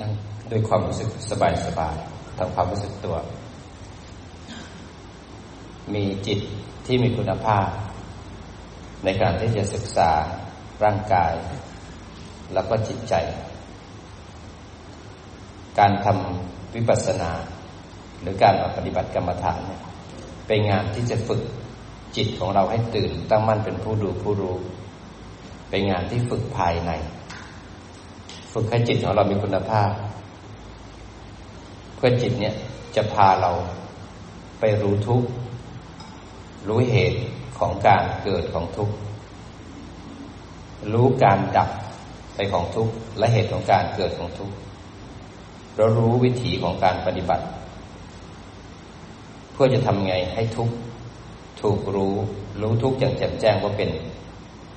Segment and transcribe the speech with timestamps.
[0.00, 0.12] นั่ง
[0.50, 1.96] ด้วยความรู้สึกสบายสบาย
[2.38, 3.16] ทำความรู้สึกตัว
[5.94, 6.40] มีจิต
[6.86, 7.68] ที่มีคุณภาพ
[9.04, 10.10] ในการที่จะศึกษา
[10.84, 11.32] ร่างกาย
[12.54, 13.14] แล้วก็จิตใจ
[15.78, 17.30] การทำวิปัสสนา
[18.20, 19.82] หรือการปฏิบัติกรรมฐานเนี่ย
[20.46, 21.42] เป็นงานที่จะฝึก
[22.16, 24.56] จิตของเราให้ตื่นตั้งมั่นเป็นผู้ดูผู้รู้
[25.70, 26.90] เป็นงานที่ฝึกภายใน
[28.60, 29.90] ฝึกให้จิตของเรามีคุณภาพ
[31.96, 32.54] เพื่อจิตเนี่ย
[32.96, 33.52] จะพาเรา
[34.60, 35.28] ไปรู้ทุกข์
[36.68, 37.18] รู้เหตุ
[37.58, 38.94] ของการเกิดของทุกข์
[40.92, 41.70] รู้การดับ
[42.34, 44.54] ไปของทุกข์และเหตุของการเกิดของทุกข์
[45.76, 47.44] เรารู้วิถีของการปฏิบัติ
[49.52, 50.74] เพื่อจะทำไงให้ทุกข์
[51.60, 52.14] ถูกรู้
[52.60, 53.90] รู้ทุกอย่างแจ่มแจ้งว่าเป็น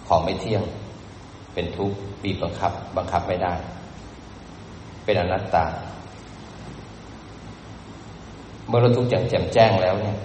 [0.08, 0.64] ของไม่เที่ยง
[1.54, 3.54] เป็นทุกข์บีบบังคับ บังคับไม่ได้
[5.04, 5.66] เป็นอนัตตา
[8.68, 10.18] เมื่อเราทุกอย่างแจ่มแจ้งแล้วเนี่ย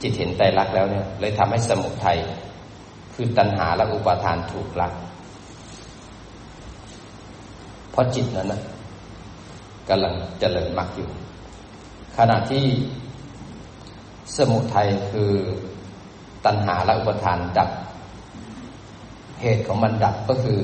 [0.00, 2.18] จิตเห็นใจรักแล้วเนี่ย เลยทำให้สมุทัย
[3.14, 4.88] คือตัณหาและอุปาทานถูกละ
[7.90, 8.62] เพราะจิตนั้นนะ
[9.88, 11.08] กำลังเจริญมรรคอยู่
[12.16, 12.64] ขณะที่
[14.36, 15.32] สมุทัยคือ
[16.44, 17.70] ตัณหาและอุปทานดับ
[19.42, 20.60] เหตุของมันดับก็คือ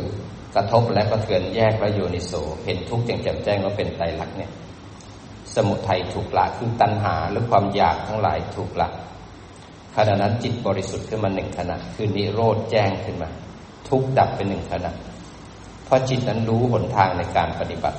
[0.54, 2.32] กระทบและกระเทือนแยกและโยนิโส
[2.64, 4.50] เห็นทุกข์อย่างแจ่มแจ้งว่าเป็นไตรลักษณ์เนี่ย
[5.54, 8.88] สมุทัยถูกละคือตัณหาหรือความอยากทั้งหลายถูกละ
[9.96, 13.28] ขณะนั้นจิตบริสุทธิ์ขึ้นมาหนึ่งขณะ คือนิโรธแจ้งขึ้นมา
[13.88, 14.92] ทุกดับเป็นหนึ่งขณะ
[15.84, 17.98] เพราะจิตนั้นรู้หนทางในการปฏิบัติ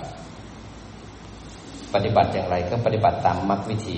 [1.93, 3.97] ปฏิบัติอย่างไรก็ปฏิบัติตามมรรควิธี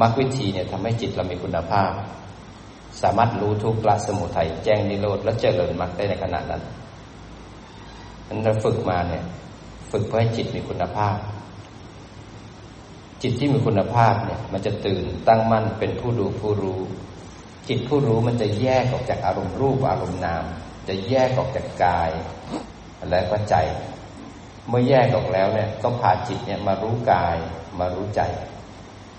[0.00, 1.90] มรรควิธีเนี่ยทำให้จิตเรามีคุณภาพ
[3.02, 6.62] สามารถรู้ทุกละสมุทัยแจ้งนิโรธและเจริญมรรคได้ในขณะนั้น
[8.28, 9.24] นั้นเราฝึกมาเนี่ย
[9.90, 11.16] ฝึกเพื่อให้จิตมีคุณภาพ
[13.22, 16.80] จิตที่มีคุณภาพเนี่ย มันจะตื่นตั้งมั่นเป็นผู้ดูผู้รู้
[17.68, 20.44] จิตผู้รู้มันจะแยกออกจากอารมณ์รูปอารมณ์นาม
[20.88, 22.10] จะแยกออกจากกาย
[23.10, 23.56] และก็ใจ
[24.68, 27.36] เมื่อแยกออกแล้วเนี่ยก็พาจิตเนี่ยมารู้กาย
[27.78, 28.20] มารู้ใจ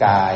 [0.06, 0.36] กาย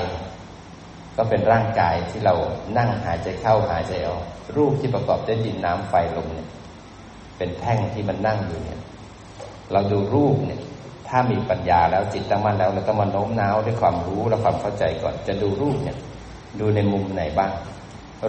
[1.18, 2.36] ก็เป็นร่างกายที่เรา
[2.78, 4.24] นั่งหายใจเข้าหายใจออก
[4.58, 6.50] รูปที่ประกอบด้วยดินน้ำไฟลมเนี่ย
[7.38, 8.80] เป็นแท่งที่มันนั่งอยู่เนี่ย
[9.72, 10.62] เราดูรูปเนี่ย
[11.08, 15.98] ถ้ามีปัญญาแล้วจิตตั้งมั่นแล้วเราต้องมาโน้มน้าวด้วยความรู้และความเข้าใจก่อน จะดูรูปเนี่ย
[16.60, 17.52] ดูในมุมไหนบ้าง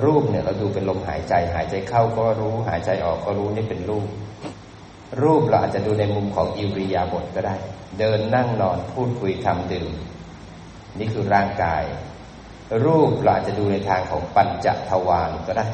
[0.04, 4.09] รูปเนี่ย เราดูเป็นลมหายใจ หายใจเข้าก็รู้ หายใจออกก็รู้นี่เป็นรูป
[5.22, 7.56] รูปเราอาจจะดูในมุมของอิริยาบถก็ได้
[7.98, 9.91] เดินนั่งนอนพูดคุยทำดื่ม
[10.98, 11.82] นี่คือร่างกาย
[12.84, 15.67] รูปเราอาจจะดูในทางของปัญจทวารก็ได้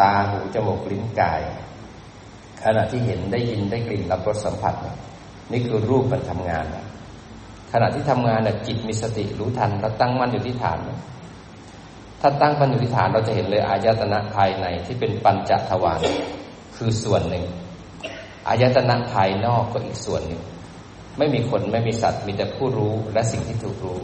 [0.00, 1.40] ตาหูจมูกลิ้นกาย
[2.62, 4.74] ขณะที่เห็นได้ยินได้กลิ่นรับรสสัมผัส
[5.52, 6.66] นี่คือรูปมันทำงาน
[7.72, 10.78] ขณะที่ทำงานเนี่ยจิตมีสติรู้ทันเราตั้งมั่นอยู่ที่ฐาน
[12.20, 16.00] ถ้าตั้งมั่นอยู่ที่ฐานเราจะเห็นเลยอายตนะภายในที่เป็นปัญจทวาร
[16.76, 17.44] คือส่วนหนึ่ง
[18.48, 20.42] อายตนะภายนอกก็อีกส่วนหนึ่ง
[21.18, 24.00] ไม่มีคนไม่มีสัตว์มีแต่ผู้รู้และสิ่งที่ถูกรู้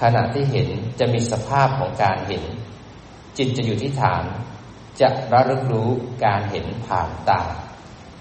[0.00, 0.68] ขณะที่เห็น
[1.00, 2.44] จะมีสภาพของการเห็น
[3.38, 4.24] จิตจะอยู่ที่ฐาน
[5.00, 5.90] จะระลึกรู้
[6.24, 7.42] การเห็นผ่านตา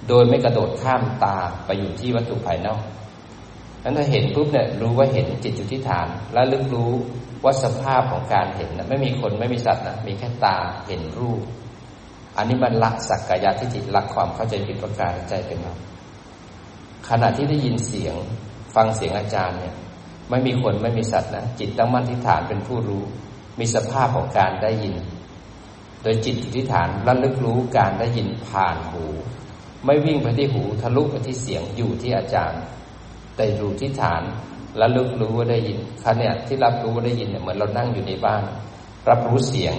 [0.07, 2.81] โดยไม่กระโดดข้ามตาไปอยู่ที่วัตถุภายนอก
[3.83, 6.91] นั้นถ้าเห็นปุ๊บเนี่ยรู้ว่าเห็นจิตอยู่ที่ฐาน และลึกรู้
[7.43, 11.41] ว่าสภาพของการเห็นนะไม่มีคนไม่มีสัตว์นะมีแค่ตาเห็นรูป
[12.37, 15.75] อันนี้มันละสักกายทิฏฐิละความเข้าใจผิดประการใจเป็นเรา
[17.09, 18.15] ขณะที่ได้ยินเสียง
[18.75, 19.75] ฟังเสียงอาจารย์เนี่ย
[20.29, 23.03] ไม่มีคนไม่มีสัตว์นะจิตตั้งมั่นที่ฐานเป็นผู้รู้
[23.59, 24.95] มีสภาพของการได้ยิน
[26.03, 29.05] โดยจิตที่ฐานระลึกรู้การได้ยินผ่านหู
[29.85, 32.61] ไม่วิ่งไปที่หูทะลุไปที่เสียงอยู่ที่อาจารย์
[33.35, 34.21] แต่รู้ที่ฐาน
[34.81, 38.43] ระลึกรู้ว่าได้ยินขณะที่รับรู้ว่าได้ยินเนี่ยเหมือนเรานั่งอยู่ในบ้าน
[39.09, 39.73] รับรู้เสียง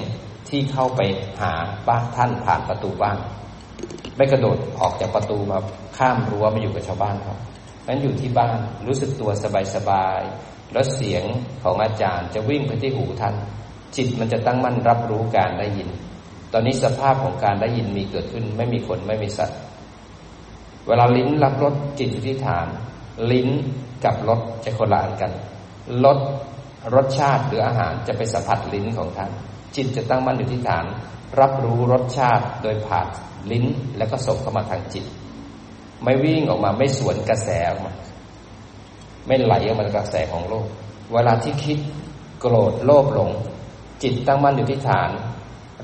[0.48, 1.00] ที่เข้าไป
[1.40, 1.52] หา
[1.88, 3.18] บ้านท่านผ่านประตูบ้าน
[4.16, 5.58] ไม่กระโดดออกจากประตูมา
[5.96, 7.38] ข้ามรั้วมาอยู่กับชาวบ้านครับ
[7.86, 9.30] นั้นอยู่ที่บ้านรู้สึกตัว
[9.74, 11.24] สบายๆแล้วเสียง
[11.62, 13.34] ของอาจารย์จะวิ่งไปที่หูท่าน
[13.96, 15.88] จิตมันจะตั้งมั่นรับรู้การได้ยิน
[16.52, 19.58] ตอนนี้สภาพของการได้ยินมีเกิดขึ้น ไม่มีคนไม่มีสัตว์
[20.88, 22.66] เวลาลิ้นรับรสจิตอยู่ที่ฐาน
[23.32, 23.48] ลิ้น
[24.04, 25.32] กับรสจะคนละอันกัน
[26.04, 26.18] รส
[26.94, 29.30] รสชาติหรืออาหารจะไปสัมผัสลิ้นของท่าน
[29.76, 30.84] จิตจะตั้งมั่นอยู่ที่ฐาน
[31.40, 33.06] รับรู้รสชาติโดยผ่าน
[33.50, 33.64] ลิ้น
[33.98, 35.04] แล้วก็ส่งเข้ามาทางจิต
[36.02, 37.92] ไม่วิ่งออกมาไม่สวนกระแสออกมา
[39.26, 40.66] ไม่ไหลออกมากระแสของโลก
[41.12, 41.78] เวลาที่คิด
[42.40, 43.30] โกรธโลภหลง
[44.02, 45.10] จิตตั้งมั่นอยู่ที่ฐาน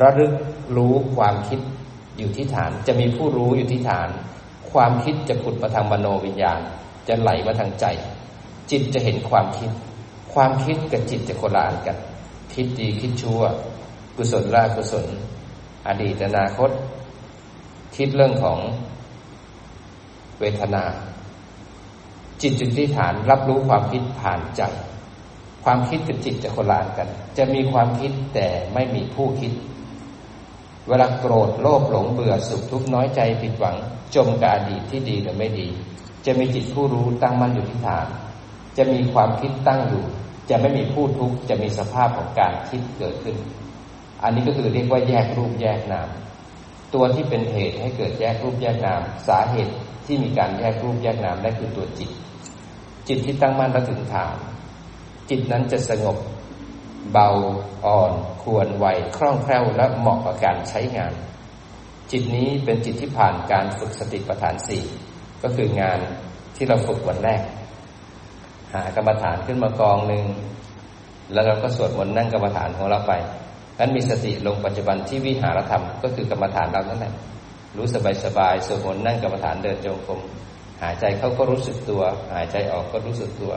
[0.03, 0.33] ระลึก
[0.77, 1.61] รู้ความคิด
[2.19, 4.09] อยู่ที่ฐาน จะมีผู้รู้อยู่ที่ฐาน
[4.73, 6.61] ความคิดจะผุดมาทางมโนวิญญาณ
[7.09, 7.87] จะไหลมาทางใจ
[8.71, 9.71] จิตจะเห็นความคิด
[10.35, 11.97] ความคิดกับจิตจะโคลานกัน
[12.55, 13.43] คิดดีคิดชั่ว
[14.17, 15.07] กุศลละกุศล
[15.89, 16.71] อดีตอนาคต
[17.97, 18.59] คิดเรื่องของ
[20.43, 20.85] เวทนา
[22.43, 24.63] จิตจุดที่ฐานรับรู้ความคิดผ่านใจ
[25.65, 27.09] ความคิดกับจิตจะโคลานกัน
[27.39, 29.53] จะมีความคิดแต่ไม่มีผู้คิด
[30.89, 33.77] เวลาโกรธโลภหลงเบื่อสุขทุกข์น้อยใจผิดหวัง
[34.15, 35.69] จมกับอดีตที่ดีหรือไม่ดี
[36.27, 38.07] จะมีจิตผู้รู้ตั้งมั่นอยู่ที่ฐาน
[38.77, 40.05] จะมีความคิดตั้งอยู่
[40.51, 43.37] จะไม่มีผู้ทุกข์จะมีสภาพของการคิดเกิดขึ้น
[44.23, 46.09] อันนี้ก็คือเรียกว่าแยกรูปแยกนาม
[46.95, 49.75] ตัวที่เป็นเหตุให้เกิดแยกรูปแยกนาม สาเหตุ
[50.07, 52.11] ที่มีการแยกรูปแยกนามได้คือตัวจิต
[53.09, 54.37] จิตที่ตั้งมั่นและถึงฐาน
[55.31, 56.17] จิตนั้นจะสงบ
[57.13, 57.29] เบา
[57.85, 58.13] อ่อน
[58.43, 58.87] ควรไว
[59.17, 61.13] คล่องแคล่วและเหมาะกับการใช้งาน
[62.11, 64.85] จิตนี้เป็นจิตที่ผ่านการฝึกสติปัฏฐานสี่
[65.43, 65.99] ก็คืองาน
[66.57, 67.43] ที่เราฝึกวันแรก
[68.73, 70.25] หากรรมฐานขึ้นมากองหนึ่ง
[71.33, 73.13] แล้วเราก็สวดมนต์นั่งกรรมฐานของเราไป
[73.79, 77.13] นั้นมีสติลงปัจจุบันที่วิหารธรรมก็คือกรรมฐานเรานั่นแหละ
[77.77, 80.21] รู้สบายสบายสวดมนต์นั่งกรรมฐานเดินจงกรม
[80.83, 82.03] หายใจเข้าก็รู้สึกตัว
[82.35, 83.53] หายใจออกก็รู้สึกตัว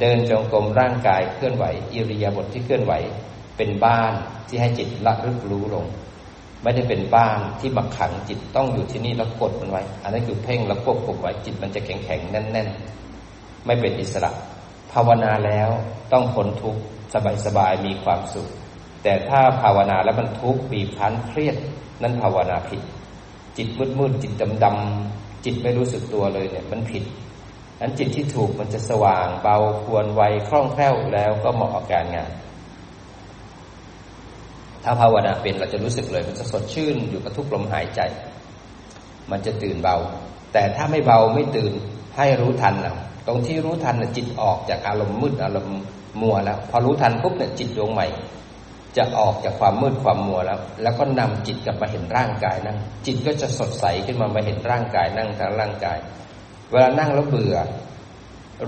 [0.00, 2.92] เดินจงกรมร่างกายเคลื่อนไหวอิริยาบถทที่เคลื่อนไหว
[3.56, 4.12] เป็นบ้าน
[4.48, 5.86] ที่ให้จิตละลึกรู้ลง
[6.62, 12.68] ไม่ได้เป็นบ้านที่มาขังจิตต้องอยู่ที่นี่แล้วกดมันไว้ อันนั้นคือเพ่งแล้วควบคุมไว้จิตมันจะแข็งแข็งแน่นแน่น
[13.66, 14.30] ไม่เป็นอิสระ
[14.92, 15.70] ภาวนาแล้ว
[16.12, 16.80] ต้องพ้นทุกข์
[17.14, 18.48] สบายสบายมีความสุข
[19.04, 21.56] แต่ถ้าภาวนาแล้วมันทุกข์บีบคั้นเครียด
[22.02, 22.82] นั่นภาวนาผิด
[23.56, 27.04] จิตมืดมืดจิตดำดำจิตไม่รู้สึกตัวเลยเนี่ยมันผิด
[27.80, 32.30] นั้นจิตที่ถูกมันจะสว่างเบาควรไวคล่องแคล่วแล้วก็เหมาะกับการงาน
[34.84, 38.00] ถ้าภาวนาเป็นเราจะรู้สึกเลย มันจะสดชื่นอยู่กับทุกลมหายใจ
[39.30, 39.96] มันจะตื่นเบา
[40.52, 41.72] แต่ถ้าไม่เบาไม่ตื่น
[42.16, 42.96] ให้รู้ทันนะ
[43.26, 45.80] ตรงที่รู้ทันนะจิตออกจากอารมณ์มืดอารมณ์
[46.20, 48.06] มัวแล้ว พอรู้ทันปุ๊บเนี่ยจิตดวงใหม่
[48.96, 52.76] จะออกจากความมืดความมัวแล้ว แล้วก็นำจิตกลับมาเห็นร่างกายนั่ง
[53.06, 55.98] จิตก็จะสดใสขึ้นมามาเห็นร่างกายนั่งทางร่างกาย
[56.70, 57.56] เวลานั่งแล้วเบื่อ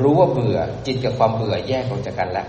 [0.03, 2.47] รู้ว่าเบื่อ จิตกับความเบื่อแยกออกจากกันแล้ว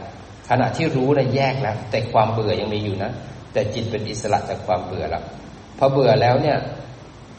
[0.49, 3.11] ขณะที่รู้นะแยกแล้วแต่ความเบื่อยังมีอยู่นะ
[3.53, 5.23] แต่จิตเป็นอิสระจากความเบื่อแล้ว
[5.77, 6.57] พอเบื่อแล้วเนี่ย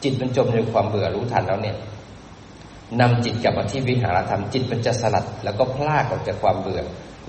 [0.03, 1.75] จิตมันจมในความเบื่อรู้ทันแล้วเนี่ย
[2.99, 6.81] นำจิตกลับมาที่วิหารธรรมจิตมันจะสลัด แล้วก็พลากออกจากความเบื่อ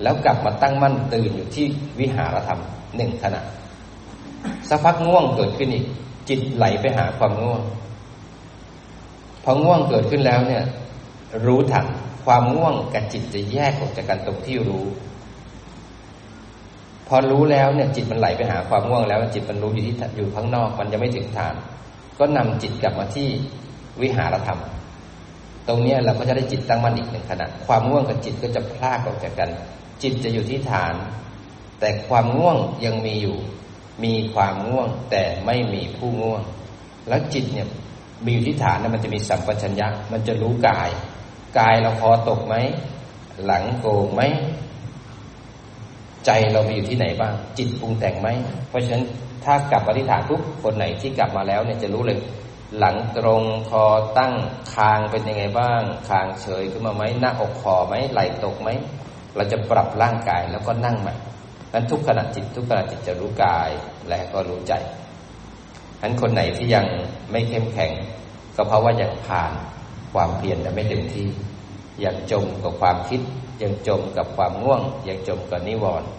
[0.03, 1.65] แล้วกลับมาตั้งมั่นตื่นอยู่ที่
[1.99, 2.61] วิหารธรรม
[2.95, 3.41] หนึ่งขณะ
[4.69, 5.85] สักพักง่วงเกิดขึ้นอีก
[6.29, 7.61] จิตไหลไปหาความง่วง
[9.43, 10.63] พอง่วงเกิดขึ้นแล้วเนี่ย
[11.45, 11.85] รู้ทัน
[12.25, 14.85] ความง่วงกับจิตจะแยกออกจากกันตรงที่รู้
[17.07, 21.55] พอรู้แล้วเนี่ย จิตมันไหลไปหาความง่วงแล้วจิตมันรู้อยู่ที่อยู่ข้างนอก มันยังไม่ถึงฐาน
[22.19, 23.27] ก็นำจิตกลับมาที่
[24.01, 24.59] วิหารธรรม
[25.67, 29.49] ตรงนี้เราก็จะได้จิตตั้งมั่นอีกหนึ่งขณะ ความง่วงกับจิตก็จะพลากออกจากกัน
[30.03, 30.93] จิตจะอยู่ที่ฐาน
[31.81, 33.37] แต่ความง่วงยังมีอยู่
[34.03, 36.41] มีความง่วงแต่ไม่มีผู้ง่วง
[37.07, 37.67] แล้วจิตเนี่ย
[38.25, 40.89] มีอยู่ที่ฐานนะมันจะมีสัมปชัญญะ มันจะรู้กาย
[41.59, 42.55] กายเราคอตกไหม
[43.45, 44.21] หลังโกงไหม
[46.25, 48.27] ใจเรามีอยู่ที่ไหนบ้าง จิตปรุงแต่งไหม
[48.69, 49.03] เพราะฉะนั้น
[49.43, 52.19] ถ้ากลับมาที่ฐานทุกคนไหนที่กลับมาแล้วเนี่ยจะรู้เลย
[52.77, 53.85] หลังตรงคอ
[54.17, 54.33] ตั้ง
[54.73, 58.69] คางเป็นยังไงบ้าง คางเฉยขึ้นมาไหมหน้าอกคอไหมไหล่ตกไหม
[59.35, 61.15] เราจะปรับร่างกายแล้วก็นั่งใหม่
[61.73, 63.69] นั้นทุกขณะจิต ทุกขณะจิตจะรู้กาย
[64.09, 64.73] และก็รู้ใจ
[66.01, 66.85] นั้นคนไหนที่ยัง
[67.31, 67.91] ไม่เข้มแข็ง
[68.55, 69.51] ก็เพราะว่ายังผ่าน
[70.13, 71.27] ความเพียรแต่ไม่เต็มที่
[72.05, 73.21] ยังจมกับความคิด
[73.61, 76.09] ยังจมกับความง่วง ยังจมกับนิวรณ์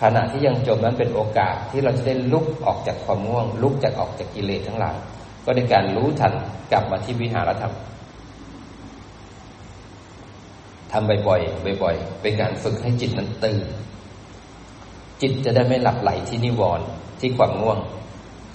[0.00, 4.96] ขณะที่ยังจมนั้นเป็นโอกาสที่เราจะได้ลุกออกจากความง่วง ลุกจากออกจากกิเลสทั้งหลาย
[5.44, 6.32] ก็ในการรู้ทัน
[6.72, 7.74] กลับมาที่วิหารธรรม
[10.92, 13.66] ทำบ่อยๆบ่อย ๆ เป็นการฝึกให้จิตนั้นตื่น
[15.22, 16.86] จิตจะได้ไม่หลับไหลที่นิวรณ์
[17.20, 17.78] ที่ความง่วง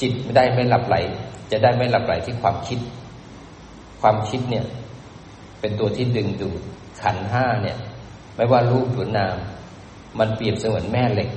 [0.02, 0.96] จิตไม่ได้ไม่หลับไหล
[1.52, 2.80] จะได้ไม่หลับไหลที่ความคิด
[4.02, 4.66] ความคิดเนี่ย
[5.60, 6.62] เป็นตัวที่ดึงดูด
[7.02, 7.78] ขันห้าเนี่ย
[8.36, 9.38] ไม่ว่ารูปหรือนาม
[10.20, 11.30] มันเปรียบเสมือนแม่เหล็ก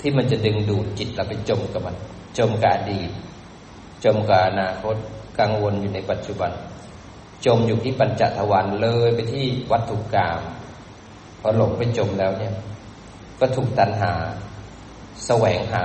[0.00, 1.96] ที่มันจะดึงดูดจิตเราไปจมกับมัน
[2.38, 3.10] จมกับอดีต
[4.04, 4.96] จมกับอนาคต
[5.38, 6.50] กังวลอยู่ในปัจจุบัน
[7.46, 10.40] จมอยู่ที่ปัญจทวารเลยไปที่วัตถุกรรม
[11.40, 12.54] พอหลงไปจมแล้วเนี่ย
[13.40, 14.12] ก็ถูกตัณหา
[15.26, 15.84] แสวงหา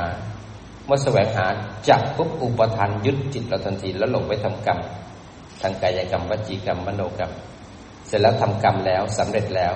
[0.85, 1.45] เมื่อแสวงหา
[1.89, 4.79] จับปุ๊บอุปทานยึดจิตเราทันทีแล้วหลงไปทำกรรม
[5.61, 7.31] ทางกายกรรมวจีกรรมมโนกรรม
[8.07, 9.73] เสร็จแล้วทำกรรมแล้วสำเร็จแล้ว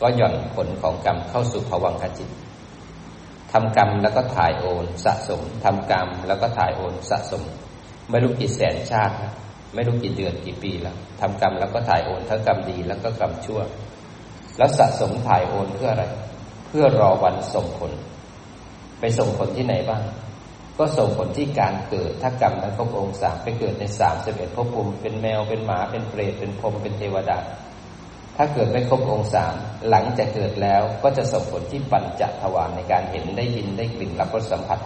[0.00, 2.30] ก็หย่อนผลของกรรมเข้าสู่ภวังคจิต
[3.52, 7.42] ทำกรรมแล้วก็ถ่ายโอนสะสมทำกรรมแล้วก็ถ่ายโอนสะสม
[8.10, 9.14] ไม่รู้กี่แสนชาติ
[9.74, 13.60] ไม่รู้กี่เดือนกี่ปีแล้วทำกรรมแล้วก็ถ่ายโอนทั้งกรรมดีแล้วก็กรรมชั่ว
[14.58, 16.04] แล้วสะสมถ่ายโอนเพื่ออะไร
[16.66, 17.92] เพื่อรอวันส่งผล
[19.00, 20.02] ไปส่งผลที่ไหนบ้าง
[20.78, 27.38] ก็ส่งผลที่การเกิด ถ้ากรรมนั้นครบองค์สามไปเกิดในสามสิบเอ็ดภพภูมิเป็นแมวเป็นหมาเป็นเปรตเป็นพรมเป็นเทวดา
[28.36, 29.54] ถ้าเกิดไม่ครบองค์สาม
[29.90, 34.78] หลังจากเกิดแล้วก็จะส่งผลที่ปัญจทวารในการเห็นได้ยินได้กลิ่นรับรสสัมผัส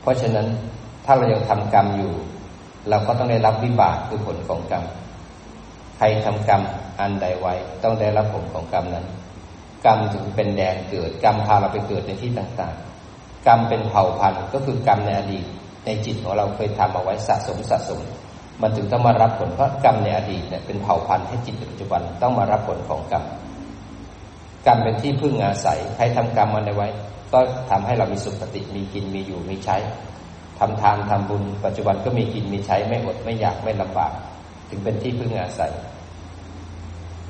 [0.00, 0.46] เพราะฉะนั้น
[1.04, 2.12] ถ้าเรายังทำกรรมอยู่
[2.88, 4.84] เราก็ต้องได้รับวิบากคือผลของกรรม
[5.96, 6.62] ใครทำกรรม
[7.00, 9.06] อันใดไว้ต้องได้รับผลของกรรมนั้น
[9.84, 15.44] กรรมถึงเป็นแดนเกิด กรรมพาเราไปเกิดในที่ต่างๆ กรรมเป็นเผ่าพันธุ์ก็คือกรรมในอดีต
[15.84, 18.00] ในจิตของเราเคยทำเอาไว้สะสมสะสม
[18.62, 23.24] มันถึงต้องมารับผลเพราะกรรมในอดีตเนี่ยเป็นเผ่าพันธุ์ให้จิตปัจจุบันต้องมารับผลของกรรม
[24.66, 26.88] กรรมเป็นที่พึ่งอาศัยใครทำกรรมมันไว้
[27.32, 27.38] ก็
[27.70, 29.76] ทำให้เรามีสุขติมีกินมีอยู่มีใช้
[30.58, 34.12] ทำทานทำบุญ ปัจจุบันก็มีกินมีใช้ไม่อดไม่อยากไม่ลำบาก
[34.70, 35.72] ถึงเป็นที่พึ่งอาศัย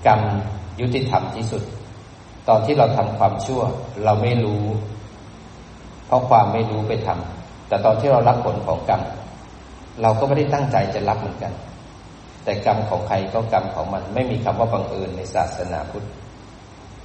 [0.07, 0.21] กรรม
[0.81, 1.63] ยุติธรรมที่สุด
[2.49, 3.63] ตอนที่เราทำความชั่ว
[4.05, 4.65] เราไม่รู้
[6.07, 9.03] เพราะความไม่รู้ไปทำแต่ตอนที่เรารับผลของกรรม
[10.03, 11.53] เราก็ไม่ได้ตั้งใจจะรับเหมือนกัน
[12.45, 16.07] แต่กรรมของใครก็กรรมของมันไม่มีคำว่าบังเอิญในศาสนาพุทธ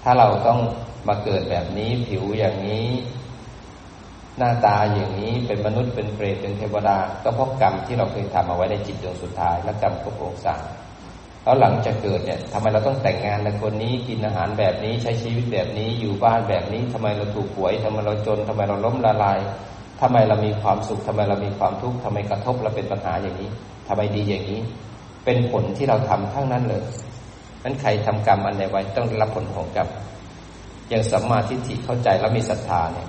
[0.03, 0.59] ถ้าเราต้อง
[1.07, 2.87] มาเกิดแบบนี้ผิวอย่างนี้
[4.37, 10.63] หน้าตาอย่างนี้เป็นมนุษย์เป็นเปรตเป็นเทวดา ก็เพราะกรรมที่เราเคยทำเอาไว้ในจิตดวงสุดท้าย และกรรมครบองค์สาม
[11.47, 19.39] แล้วหลังจากเกิดเนี่ยทำไมเราต้องแต่งงานในคนนี้กินอาหารแบบนี้ใช้ชีวิตแบบนี้อยู่บ้านแบบนี้ทำไมเราถูกหวยทำไมเราจนทำไมเราล้มละลาย
[20.01, 23.49] ทำไมเรามีความสุขทำไมเรามีความทุกข์ทำไมกระทบเราเป็นปัญหาอย่างนี้
[23.87, 24.59] ทำไมดีอย่างนี้
[25.25, 26.83] เป็นผลที่เราทำทั้งนั้นเลย
[27.63, 29.87] นั้นใครทำกรรมอันใดไว้ต้องรับผลของกรรม
[30.89, 33.07] อย่างสัมมาทิฏฐิเข้าใจแล้วมีศรัทธาเนี่ย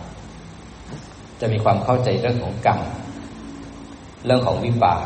[1.40, 2.78] จะมีความเข้าใจเรื่องของกรรม
[4.26, 5.04] เรื่องของวิบาก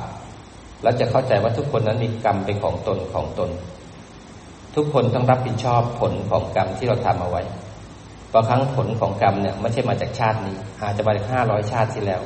[0.82, 3.50] แล้วจะเข้าใจว่าทุกคนนั้นมีกรรมเป็นของตนของตน
[4.76, 7.42] ทุกคนต้องรับผิดชอบผลของกรรมที่เราทำเอาไว้
[8.32, 12.20] บางครั้งผลของกรรมเนี่ยไม่ใช่มาจากชาตินี้ อาจจะมาจากห้าร้อยชาติที่แล้ว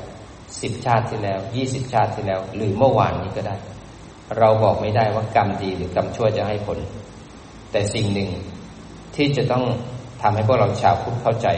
[0.63, 3.57] สิบชาติที่แล้วยี่สิบชาติที่แล้ว หรือเมื่อวานนี้ก็ได้
[4.39, 6.79] เราบอกไม่ได้ว่ากรรมดีหรือกรรมชั่วจะให้ผล
[7.73, 8.31] แต่สิ่งหนึ่ง
[9.17, 9.65] ที่จะต้อง
[10.23, 11.49] ทำให้พวกเราชาวพุทธเข้าใจ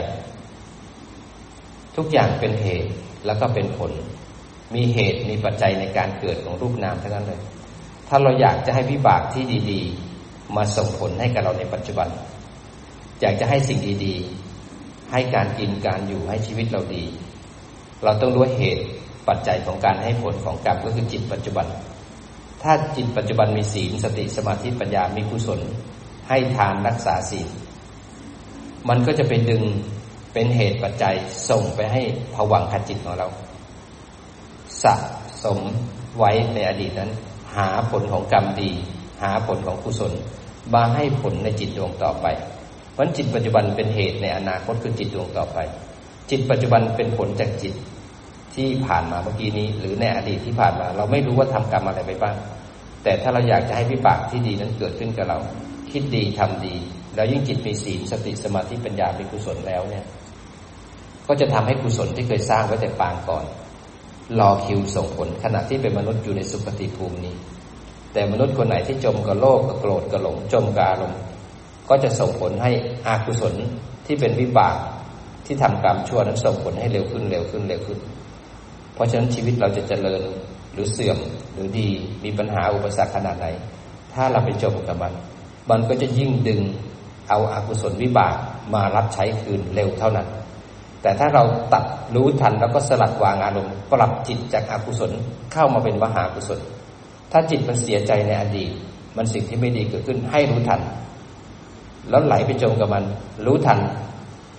[1.95, 2.91] ทุกอย่างเป็นเหตุ
[3.25, 3.91] แล้วก็เป็นผล
[4.75, 7.41] มีเหตุมีปัจจัยในการเกิดของรูปนามทั้งนั้นเลย
[8.07, 12.09] ถ้าเราอยากจะให้วิบากที่ดีๆ มาส่งผลให้กับเราในปัจจุบัน
[13.21, 17.03] อยากจะให้สิ่งดีๆ ให้การกินการอยู่ให้ชีวิตเราดี
[18.03, 18.85] เราต้องรู้เหตุ
[19.27, 21.67] ปัจจัยของการให้ผลของกรรมก็คือจิตปัจจุบัน
[22.63, 25.59] ถ้าจิตปัจจุบันมีศีลสติสมาธิปัญญามีกุศล
[26.29, 27.47] ให้ทานรักษาศีล
[28.89, 29.63] มันก็จะไปดึง
[30.33, 31.15] เป็นเหตุปัจจัย
[31.49, 32.01] ส่งไปให้
[32.35, 33.27] ผวังขจิตของเรา
[34.83, 34.93] สะ
[35.43, 35.59] สม
[36.17, 37.11] ไว้ในอดีตนั้น
[37.55, 38.71] หาผลของกรรมดี
[39.23, 40.13] หาผลของกุศล
[40.73, 42.27] มาให้ผลในจิตดวงต่อไป
[42.93, 45.57] เพราะจิตปัจจุบันเป็นเหตุในอนาคตคือจิตดวงต่อไป
[46.29, 47.73] จิตปัจจุบันเป็นผลจากจิต
[48.55, 52.35] ที่ผ่านมาเมื่อกี้นี้ หรือในอดีตที่ผ่านมา เราไม่รู้ว่าทำกรรมอะไรไปบ้าง
[53.03, 55.37] แต่ถ้าเราอยากจะให้วิบากที่ดีนั้นเกิดขึ้นกับเรา
[55.91, 56.75] คิดดีทำดี
[57.15, 60.05] แล้วยิ่งจิตมีศีลสติสมาธิปัญญาเป็นกุศลแล้วเนี่ย
[61.27, 63.45] ก็จะทำให้กุศลที่เคยสร้างไว้แต่ปางก่อน
[64.39, 67.35] รอคิวส่งผลขณะที่เป็นมนุษย์อยู่ในสุคติภูมินี้
[68.13, 71.19] แต่มนุษย์คนไหนที่จมกับโลภกับโกรธกับหลงจมกับอารมณ์
[71.89, 72.71] ก็จะส่งผลให้
[73.07, 73.53] อากุศล
[74.05, 74.75] ที่เป็นวิบาก
[75.45, 77.99] ที่ทำกรรมชั่วนั้นส่งผลให้เร็วขึ้นเร็วขึ้นเร็วขึ้น
[78.93, 80.21] เพราะฉะนั้นชีวิตเราจะเจริญ
[80.73, 81.17] หรือเสื่อม
[81.53, 81.89] หรือดี
[82.23, 83.47] มีปัญหาอุปสรรคขนาดไหน
[84.13, 85.13] ถ้าเราไปจมกับมัน
[85.69, 86.61] มันก็จะยิ่งดึง
[87.29, 88.35] เอาอากุศลวิบาก
[88.73, 90.27] มารับใช้คืนเร็วเท่านั้น
[91.01, 95.11] แต่ถ้าเราตัดรู้ทันแล้วก็สลัดวางอารมณ์ปรับจิตจากอากุศล
[95.53, 96.59] เข้ามาเป็นมหากุศล
[97.31, 98.71] ถ้าจิตมันเสียใจในอดีต
[99.17, 100.81] มันสิ่งที่ไม่ดีเกิดขึ้นให้รู้ทัน
[102.09, 103.03] แล้วไหลไปจมกับมัน
[103.45, 103.79] รู้ทัน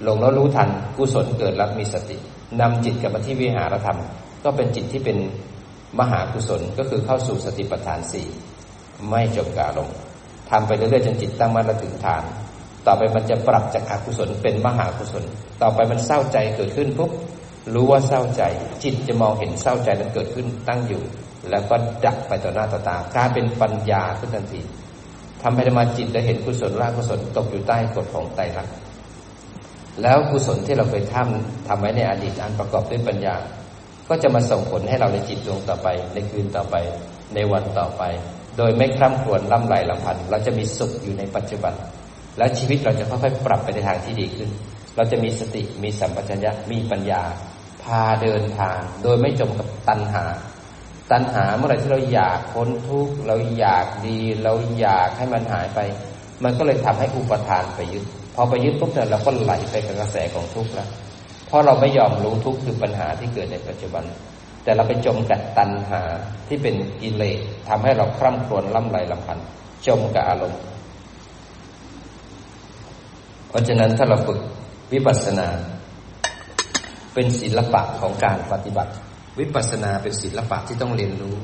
[0.06, 2.16] ลงแล้วรู้ทันกุศลเกิดแล้วมีสติ
[2.60, 3.98] นำจิตกลับมาที่วิหารธรรม
[4.44, 5.18] ก็เป็นจิตที่เป็น
[6.00, 8.26] มหากุศลก็คือเข้าสู่สติปัฏฐานสี่
[9.08, 9.88] ไม่จมกาลง
[10.50, 12.22] ทำไปเรื่อยๆจนจิตตั้งมั่นและถึงฐาน
[12.86, 15.24] ต่อไปมันจะปรับจากอากุศลเป็นมหากุศล
[15.62, 17.10] ต่อไปมันเศร้าใจเกิดขึ้นปุ๊บ
[17.74, 18.42] รู้ว่าเศร้าใจ
[18.84, 21.02] จิตจะมองเห็นเศร้าใจนั้นเกิดขึ้นตั้งอยู่
[21.50, 21.74] แล้วก็
[22.04, 24.60] ดับไปต่อหน้าต่อตากลายเป็นปัญญาขึ้นทันที
[25.42, 28.74] ทำให้ธรรมาจิตได้เห็นกุศลละกุศลตกอยู่ใต้กฎของไตรลักษณ์
[30.02, 33.36] แล้วกุศลที่เราเคยทำทำไว้ในอดีตอันประกอบด้วยปัญญา
[34.08, 36.76] ก็จะมาส่งผลให้เราในจิตดวงต่อไป ในคืนต่อไป
[37.34, 38.02] ในวันต่อไป
[38.56, 41.74] โดยไม่คร่ำครวญล่ำไหลลำพันเราจะมีสุขอยู่ในปัจจุบัน
[42.38, 44.50] แล้วชีวิตเราจะค่อยๆปรับไปในทางที่ดีขึ้น
[44.96, 47.22] เราจะมีสติมีสัมปชัญญะมีปัญญา
[47.82, 50.24] พาเดินทาง โดยไม่จมกับตัณหา
[51.12, 55.80] ตัณหาเมื่อไหร่ที่เราอยากพ้นทุกข์เราอยากดี เราอยากให้มันหายไป
[56.44, 58.04] มันก็เลยทำให้อุปทานไปยึด
[58.34, 60.88] พอไปยึดปุ๊บเนี่ยเราก็ไหลไปกับกระแสของทุกข์แล้ว
[61.46, 64.04] เพราะเราไม่ยอมรู้ทุกข์คือปัญหาที่เกิดในปัจจุบัน
[64.64, 66.02] แต่เราไปจมกับตัณหา
[66.48, 69.38] ที่เป็นกิเลสทำให้เราคร่ำครวญล่ำไรลำพัน
[69.86, 70.60] จมกับอารมณ์
[73.48, 74.40] เพราะฉะนั้นถ้าเราฝึก
[74.92, 75.48] วิปัสสนา
[77.14, 78.92] เป็นศิลปะของการปฏิบัติ
[79.38, 81.38] วิปัสสนาเป็นศิลปะที่ต้องเรียนรู้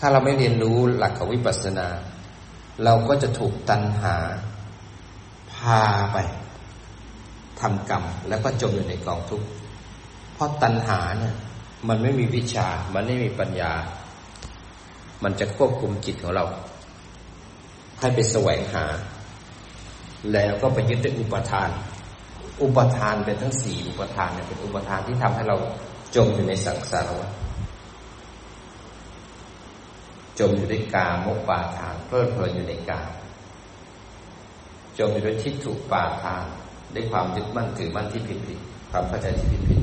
[0.00, 1.86] ถ้าเราไม่เรียนรู้หลักของวิปัสสนา
[2.84, 4.16] เราก็จะถูกตัณหา
[5.54, 6.18] พาไป
[7.60, 9.46] ทำกรรม แล้วก็จมอยู่ในกองทุกข์
[10.34, 11.34] เพราะตัณหาเนี่ย
[11.88, 13.72] มันไม่มีวิชา มันไม่มีปัญญา
[15.22, 16.44] มันจะควบคุมจิตของเรา
[18.00, 18.84] ให้ไปแสวงหา
[20.32, 21.70] แล้วก็ไปยึดติดอุปทาน
[22.62, 25.56] อุปทานเป็นทั้งสี่อุปทานเนี่ยเป็นอุปทานที่ทำให้เรา
[26.14, 27.30] จมอยู่ในสังสารวัฏ
[30.38, 33.10] จมอยู่ในกามกปาทานเพลิดเพลินอยู่ในกาม
[34.98, 36.44] จมอยู่ในทิฏฐุปาทาน
[36.94, 38.58] ด้วยความยึดมั่นถือมั่นที่ผิดผิด
[38.90, 39.80] ความเข้าใจที่ผิดผิด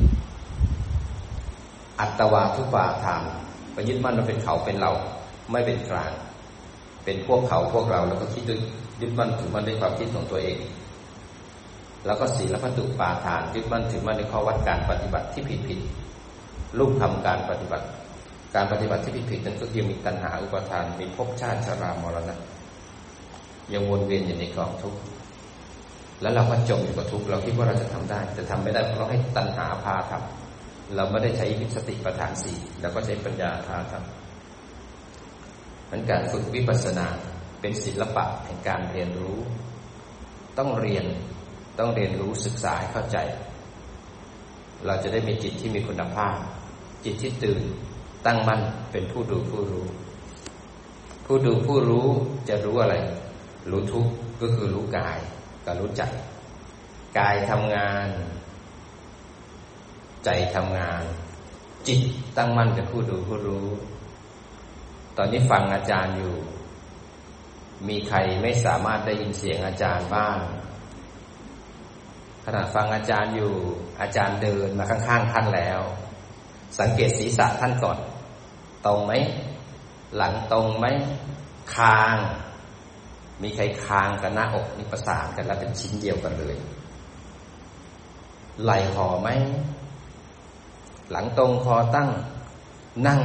[2.00, 3.22] อัตวาทุปาทาน
[3.74, 4.91] ไปยึดมั่นว่าเป็นเขาเป็นเรา
[5.51, 6.12] ไม่เป็นกลาง
[7.03, 8.60] เป็นพวกเขาพวกเราแล้วก็คิดด้วย
[9.01, 10.57] ยึดมั่นถือมั่นด้วยความคิดของตัวเอง
[12.05, 15.79] แล้วก็ศีลพัตุปาทานยึดมั่นถือมั่นในข้อวัดการปฏิบัติที่ผิดผิด
[16.77, 17.85] รูปทำการปฏิบัติ
[18.55, 22.35] การปฏิบัติที่ผิดผิดนั้นก็คือมีตัณหาอุปทานมีภพชาติชรามรณะ
[23.73, 24.99] ยังวนเวียนอยู่ในกองทุกข์
[26.21, 37.07] แล้วเราก็จมอยู่กับทุกข์เราคิดว่าเราจะทำได้ แต่ทำไม่ได้เพราะเราให้ตัณหาพาทำเราไม่ได้ใช้วิสติปัฏฐานสี่เราก็ใช้ปัญญาพาทำมันการฝึกวิปัสสนา
[37.61, 39.39] เป็นศิลปะแห่งการเรียนรู้
[40.57, 41.05] ต้องเรียน
[41.79, 43.17] ต้องเรียนรู้ศึกษาให้เข้าใจ
[44.86, 46.36] เราจะได้มีจิตที่มีคุณภาพ
[47.03, 47.62] จิตที่ตื่น
[48.25, 49.86] ตั้งมั่นเป็นผู้ดูผู้รู้
[51.25, 52.07] ผู้ดูผู้รู้
[52.50, 52.96] จะรู้อะไร
[53.71, 54.08] รู้ทุก
[54.41, 55.17] ก็คือรู้กาย
[55.65, 56.04] ก็รู้ใจ
[57.17, 58.08] กายทำงาน
[60.25, 61.04] ใจทำงาน
[61.88, 62.01] จิต
[62.38, 63.67] ตั้งมั่นเป็นผู้ดูผู้รู้
[65.17, 66.36] ตอนนี้ฟังอาจารย์อยู่
[67.88, 70.38] มีใครไม่สามารถได้ยินเสียงอาจารย์บ้าง
[72.49, 73.53] ขณะฟังอาจารย์อยู่
[74.01, 75.81] อาจารย์เดินมาข้าง ๆ ท่านแล้ว
[76.79, 77.97] สังเกตศีรษะท่านก่อน
[78.86, 79.13] ตรงไหม
[80.15, 80.86] หลังตรงไหม
[81.75, 82.15] คาง
[83.41, 86.57] มีใครคางกับหน้าอกนี่ประสานกันแล้วเป็นชิ้นเดียวกันเลย
[88.63, 89.29] ไหลห่อไหม
[91.12, 92.10] หลังตรงคอตั้ง
[93.07, 93.21] นั่ง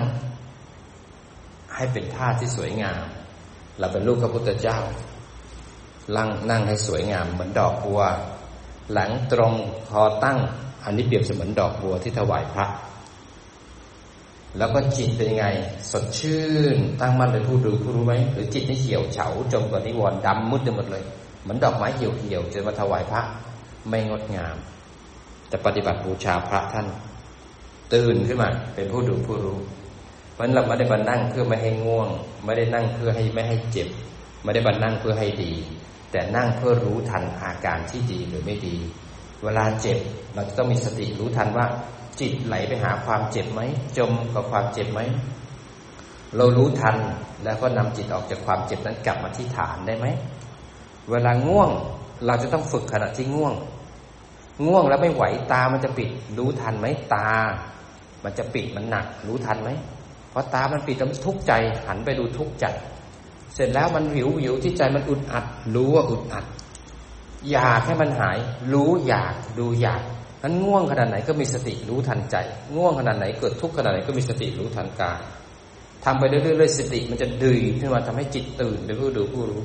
[1.74, 3.02] ให้เป็นท่าที่สวยงาม
[3.78, 4.78] เราเป็นลูกพระพุทธเจ้า
[6.16, 8.02] ลั่งนั่งให้สวยงามเหมือนดอกบัว
[8.92, 9.55] หลังตรง
[9.90, 10.38] คอตั้ง
[10.85, 12.66] อันนี้เปรียบเสมือนดอกบัวที่ถวายพระ
[14.59, 15.46] แล้วก็จิตเป็นยังไง
[15.90, 21.05] สดชื่น ตั้งมั่นเป็นผู้ดูผู้รู้ไหมหรือจิตนี่เหี่ยวเฉาจมกับนิวรณ์ดำมืดไปหมดเลย
[21.42, 23.22] เหมือนดอกไม้เหี่ยวเหี่ยวจะมาถวายพระ
[23.88, 24.57] ไม่งดงาม
[25.48, 26.87] แต่ปฏิบัติบูชาพระท่าน
[27.92, 29.59] ตื่นขึ้นมาเป็นผู้ดูผู้รู้
[30.33, 32.09] เพราะฉะนั้นเราไม่ได้มานั่งเพื่อไม่ให้ง่วง
[32.44, 33.88] ไม่ได้นั่งเพื่อให้ไม่ให้เจ็บ
[34.42, 35.52] ไม่ได้มานั่งเพื่อให้ดี
[36.12, 38.77] แต่นั่งเพื่อรู้ทันอาการที่ดีหรือไม่ดี
[39.44, 39.98] เวลาเจ็บ
[40.35, 41.66] เราจะต้องมีสติรู้ทันว่า
[42.20, 43.61] จิตไหลไปหาความเจ็บไหม
[43.98, 45.01] จมกับความเจ็บไหม
[46.37, 46.96] เรารู้ทัน
[47.44, 50.07] แล้วก็นำจิตออกจากความเจ็บนั้นกลับมาที่ฐานได้ไหม
[51.11, 51.70] เวลาง่วง
[52.27, 53.55] เราจะต้องฝึกขณะที่ง่วง
[54.66, 57.31] ง่วงแล้วไม่ไหวตามันจะปิด รู้ทันไหมตา
[58.25, 59.70] มันจะปิดมันหนัก รู้ทันไหม
[60.31, 61.53] เพราะตามันปิดแล้วทุกข์ใจ
[61.87, 62.66] หันไปดูทุกข์ใจ
[63.54, 66.44] เสร็จแล้วมันหิวหิวที่ใจมันอุดอัด รู้ว่าอุดอัด
[67.50, 68.38] อยากให้มันหาย
[68.72, 70.02] รู้อยากดูอยาก
[70.42, 72.36] นั้นง่วงขนาดไหนก็มีสติรู้ทันใจ
[72.76, 75.20] ง่วงขนาดไหนเกิดทุกข์ขนาดไหนก็มีสติรู้ทันกาย
[76.04, 79.62] ทำไปเรื่อยๆสติมันจะดื้อขึ้นมาทำให้จิตตื่นเป็นผู้ดูผู้รู้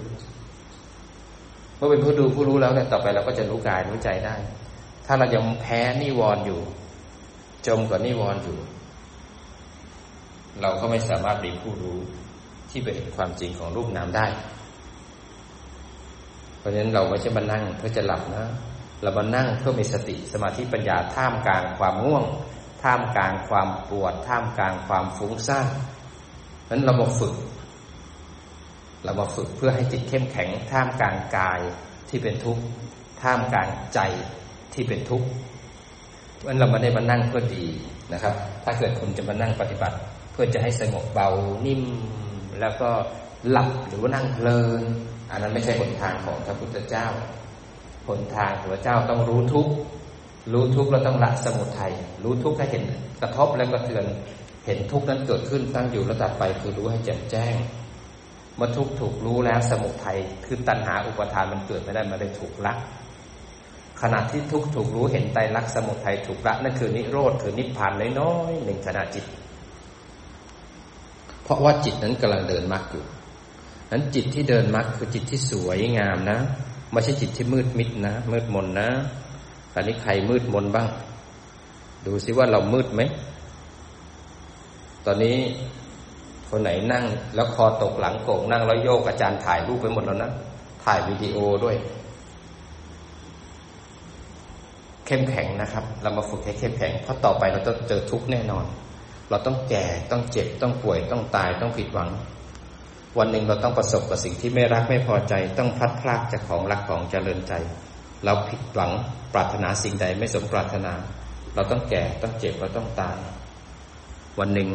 [1.75, 4.35] เมื่อเป็นผู้ดูผู้รู้แล้วเนี่ยต่อไปเราก็จะรู้กายรู้ใจได้
[5.05, 6.61] ถ้าเรายังแพ้นิวรณ์อยู่
[7.67, 8.57] จมกับนิวรณ์อยู่
[10.61, 11.99] เราก็ไม่สามารถเป็นผู้รู้
[12.69, 14.27] ที่เป็นความจริงของรูปนามได้
[16.59, 18.45] เพราะฉะนั้นเราไม่ใช่มานั่งเพื่อจะหลับนะ
[19.03, 22.23] เรามานั่งเพื่อมีสติสมาธิปัญญาท่ามกลางความง่วง
[22.83, 25.67] ท่ามกลางความปวด ท่ามกลางความฟุ้งซ่าน
[26.69, 27.35] นั้นเรามาฝึก
[29.03, 31.59] เรามาฝึกเพื่อให้จิตเข้มแข็ง ท่ามกลางกาย
[32.09, 32.63] ที่เป็นทุกข์
[33.21, 33.99] ท่ามกลางใจ
[34.73, 35.27] ที่เป็นทุกข์
[36.45, 37.65] นั้นเราไม่ได้มานั่งเพื่อดี
[38.13, 39.95] นะครับ ถ้าเกิดคุณจะมานั่งปฏิบัติ
[40.31, 41.29] เพื่อจะให้สงบเบา
[41.65, 41.81] นิ่ม
[42.61, 42.89] แล้วก็
[43.49, 44.83] หลับหรือว่านั่งเพลิน
[45.31, 47.07] อันนั้นไม่ใช่หนทางของพระพุทธเจ้า
[48.07, 49.67] หนทางพระเจ้าต้องรู้ทุก
[50.53, 51.93] รู้ทุกเราต้องละสมุทัย
[52.23, 52.83] รู้ทุกให้เห็น
[53.21, 54.05] กระทบแล้วก็เทือน
[54.65, 57.55] เห็นทุกนั้นเกิดขึ้นตั้งอยู่ระดับไปคือรู้ให้แจ่มแจ้ง
[58.55, 62.73] เมื่อทุกถูกรู้แล้วสมุทัยคือตัณหาอุปทานมันเกิดไม่ได้มาได้ถูกละ
[64.01, 69.25] ขณะที่ทุกถูกรู้เห็นไตรลักษณ์สมุทัยถูกละนั่นคือนิโรธคือนิพพานน้อยๆหนึ่งขณะจิต
[71.47, 73.05] เพราะว่าจิตนั้นกำลังเดินมรรคอยู่
[73.91, 76.39] นั้นจิตที่เดินมรรคคือจิตที่สวยงามนะ
[76.91, 78.89] ไม่ใช่จิตที่มืดมิดนะ มืดมนนะ
[79.73, 80.87] ตอนนี้ใครมืดมนบ้าง
[82.05, 83.01] ดูซิว่าเรามืดไหม
[85.05, 85.37] ตอนนี้
[86.49, 87.05] คนไหนนั่ง
[87.35, 90.31] แล้วคอตกหลังโก่งนั่งแล้วโยกอาจารย์ถ่ายรูปไปหมดแล้วนะ
[90.83, 91.75] ถ่ายวิดีโอด้วย
[95.05, 98.65] เข้มแข็งนะครับ เรามาฝึกให้เข้มแข็งเพราะต่อไปเราต้องเจอทุกข์แน่นอน
[99.29, 102.09] เราต้องแก่ต้องเจ็บต้องป่วยต้องตายต้องผิดหวัง
[103.17, 107.53] วันหนึ่งเราต้องประสบกับสิ่งที่ไม่รักไม่พอใจ ต้องพัดพลากจากของรักของเจริญใจ
[108.25, 108.91] เราผิดหวัง
[109.33, 110.93] ปรารถนาสิ่งใดไม่สมปรารถนา
[111.55, 113.17] เราต้องแก่ต้องเจ็บเราต้องตาย
[114.39, 114.69] วันหนึ่ง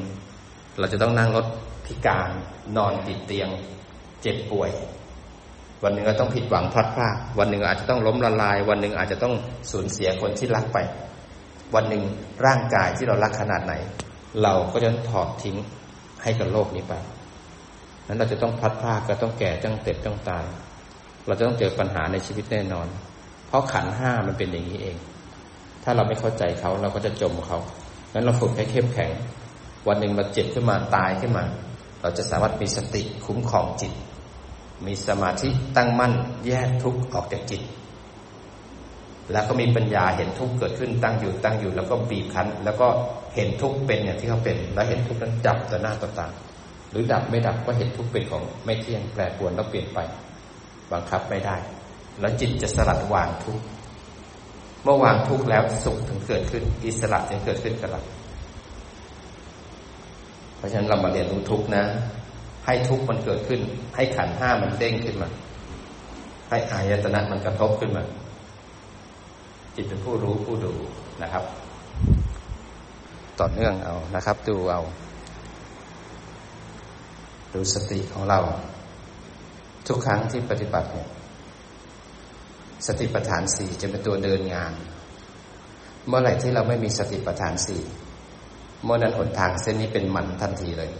[0.79, 1.47] เราจะต้องนั่งรถ
[1.87, 2.29] พิการ
[2.77, 3.49] นอนติดเตียง
[4.23, 4.71] เจ็บป่วย
[5.83, 9.35] วันหนึ่งเราต้องผิดหวังพลัดพราก วันหนึ่งอาจจะต้องล้มละลาย วันหนึ่งอาจจะต้อง
[9.71, 10.79] สูญเสียคนที่รักไป
[11.75, 12.03] วันหนึ่ง
[12.47, 13.75] ร่างกายที่เรารักขนาดไหน
[14.43, 15.57] เราก็จะถอดทิ้ง
[16.23, 16.95] ให้กับโลกนี้ไป
[18.07, 20.45] นั้นเราจะต้องพัดพลาก็ต้องแก่ต้องเจ็บต้องตาย
[21.27, 22.87] เราจะต้องเจอปัญหาในชีวิตแน่นอน
[23.47, 24.97] เพราะขันห้ามันเป็นอย่างนี้เอง
[25.83, 27.59] ถ้าเราไม่เข้าใจเขาเราก็จะจมเขา
[28.13, 29.11] งั้นเราฝึกให้เข้มแข็ง
[29.89, 31.45] วันหนึ่งเราเจ็บขึ้นมาตายขึ้นมา
[32.03, 33.93] เราจะสามารถมีสติคุ้มครองจิต
[34.87, 36.13] มีสมาธิตั้งมั่น
[36.47, 37.63] แยกทุกข์ออกจากจิต
[39.33, 42.89] แล้วก็มีปัญญาเห็นทุกข์เกิดขึ้นตั้งอยู่ตั้งอยู่ แล้วก็บีบคั้น แล้วก็
[43.35, 46.27] เห็นทุกเป็นอย่างที่เขาเป็น แล้วเห็นทุกนั้นดับต่อหน้าต่อตา
[46.91, 49.99] หรือดับไม่ดับก็เห็นทุกเป็นของไม่เที่ยงแปรปรวนแล้วเปลี่ยนไป
[50.93, 51.57] บังคับไม่ได้
[52.21, 53.61] แล้วจิตจะสลัดวางทุก
[54.85, 58.03] เมื่อวางทุกแล้วสุขถึงเกิดขึ้น อิสระจึงเกิดขึ้นกับเรา
[60.63, 61.85] ราะฉะนั้นเรามาเรียนรู้ทุกนะ
[62.67, 63.61] ให้ทุกมันเกิดขึ้น
[63.97, 65.29] ให้ขันห้ามันเด้งขึ้นมา
[66.51, 68.03] ให้อายตนะมันกระทบขึ้นมา
[69.75, 70.73] จิตเป็นผู้รู้ผู้ดู
[71.23, 71.45] นะครับ
[73.43, 74.81] ต่อเนื่องเอานะครับ ดูเอา
[77.55, 78.41] ดูสติของเรา
[79.87, 81.09] ทุกครั้งที่ปฏิบัติเนี่ย
[82.87, 84.73] สติปัฏฐานสี่จะเป็นตัวเดินงาน
[86.07, 87.83] เมื่อไหร่ที่เราไม่มีสติปัฏฐานสี่
[88.85, 90.91] เมื่อนั้นหนทางเส้นนี้เป็นมันทันทีเลย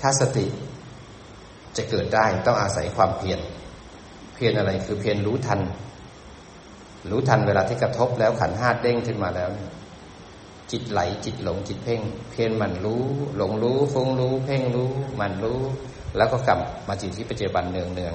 [0.00, 0.46] ถ้าสติ
[1.76, 3.40] จะเกิดได้ต้องอาศัยความเพียร
[4.34, 5.60] เพียรอะไรคือเพียรรู้ทัน
[7.10, 9.50] รู้ทันเวลาที่กระทบแล้วขันห้าเด้งขึ้นมาแล้ว
[10.72, 13.04] จิตไหลจิตหลงจิตเพ่ง เพียรมันรู้
[13.36, 15.60] หลงรู้ฟุ้งรู้ เพ่งรู้ มันรู้
[16.16, 18.14] แล้วก็กลับมาจิตที่ปัจจุบันเนืองเนือง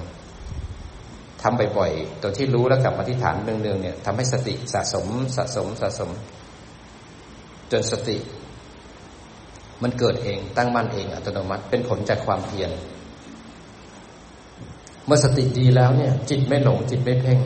[1.42, 6.10] ทำบ่อยๆตัวที่รู้แล้วกลับมาที่ฐานเนืองเนืองเนี่ยทำให้สติสะสมสะสมสะสม
[7.72, 8.18] จนสติ
[9.84, 12.72] มันเกิดเองตั้งมั่นเองอัตโนมัติเป็นผลจากความเพียร
[15.06, 17.40] เมื่อสติดีแล้วเนี่ย จิตไม่หลงจิตไม่เพ่ง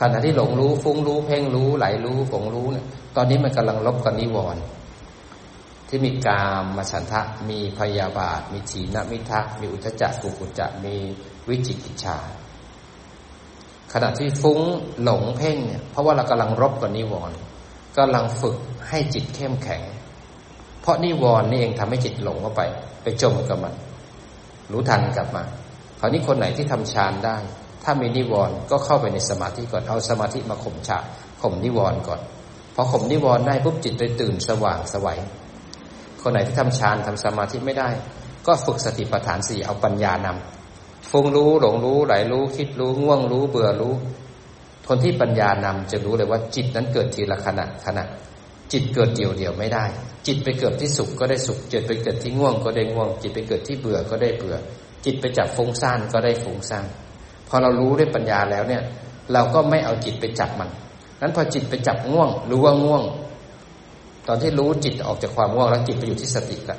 [0.00, 4.62] ขณะที่หลงรู้ฟุ้งรู้เพ่งรู้ไหลรู้ฝงรู้เนี่ยตอนนี้มันกำลังลบกับนิวรณ์
[5.88, 10.94] ที่มีกามมาฉันทะ มีพยาบาท มีฉีนมิทะ มีอุทจักกุกุจักมี
[11.48, 12.18] วิจิกิจชา
[13.92, 14.60] ขณะที่ฟุ้ง
[15.02, 17.36] หลงเพ่งเนี่ยเพราะว่าเรากำลังรบกับนิวรณ์
[17.98, 18.56] กำลังฝึก
[18.88, 19.82] ให้จิตเข้มแข็ง
[20.80, 22.62] เพราะนิวรณ์นี่เองทำให้จิตหลงเข้าไป
[23.02, 23.74] ไปจมกับมัน
[24.72, 25.42] รู้ทันกลับมา
[26.00, 27.36] คราวนี้คนไหนที่ทำฌานได้
[27.88, 30.98] ถ้ามีนิวรณ์ก็เข้าไปในสมาธิก่อนเอาสมาธิมาข่มฉา
[31.42, 32.20] ข่มนิวรณ์ก่อน
[32.74, 35.18] พอข่มนิวรณ์ได้ปุ๊บจิตเลยตื่นสว่างสวัย
[36.20, 37.88] คนไหนที่ทำฌานทำสมาธิไม่ได้
[38.46, 43.94] ก็ฝึกสติปัฏฐานสี่เอาปัญญานำฟุ้งรู้หลงรู้ไหลรู้ คิดรู้ง่วงรู้เบื่อรู้
[44.88, 48.04] คนที่ปัญญานำจะรู้เลยว่าจิตนั้นเกิดทีละขณะขณะ
[48.72, 49.84] จิตเกิดเดี่ยวเดี่ยวไม่ได้
[50.26, 54.56] จิตไปเกิดที่สุขก็ได้สุข จิตไปเกิดที่ง่วงก็ได้ง่วง จิตไปเกิดที่เบื่อก็ได้เบื่อ
[55.04, 56.86] จิตไปจับฟุ้งซ่านก็ได้ฟุ้งซ่าน
[57.48, 58.82] พอเรารู้ด้วยปัญญาแล้วเนี่ย
[59.32, 60.70] เราก็ไม่เอาจิตไปจับมัน
[61.20, 63.02] นั้นพอจิตไปจับง่วง รู้ว่าง่วง
[64.28, 66.78] ตอนที่รู้จิตออกจากความง่วงแล้วจิตไปอยู่ที่สติล้ว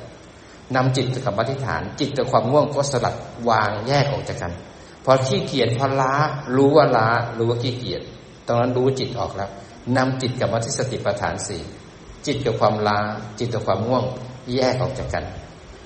[0.74, 3.14] นำจิตกับมาธิฐาน จิตกับความง่วงก็สลัด
[3.48, 4.52] วางแยกออกจากกัน
[5.04, 6.12] พอขี้เกียจพอล้า
[6.56, 8.02] รู้ว่าล้า รู้ว่าขี้เกียจ
[8.46, 9.50] ตอนนั้นรู้จิตออกแล้ว
[9.96, 11.62] นำจิตกับมาที่สติปัฏฐานสี่
[12.26, 12.98] จิตกับความลา
[13.38, 14.04] จิตกับความง่วง
[14.54, 15.24] แยกออกจากกัน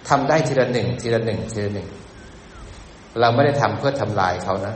[0.09, 1.89] ทำได้ทีละหนึ่งทีละหนึ่งทีละหนึ่ง
[3.21, 4.75] เราไม่ได้ทำเพื่อทำลายเขานะ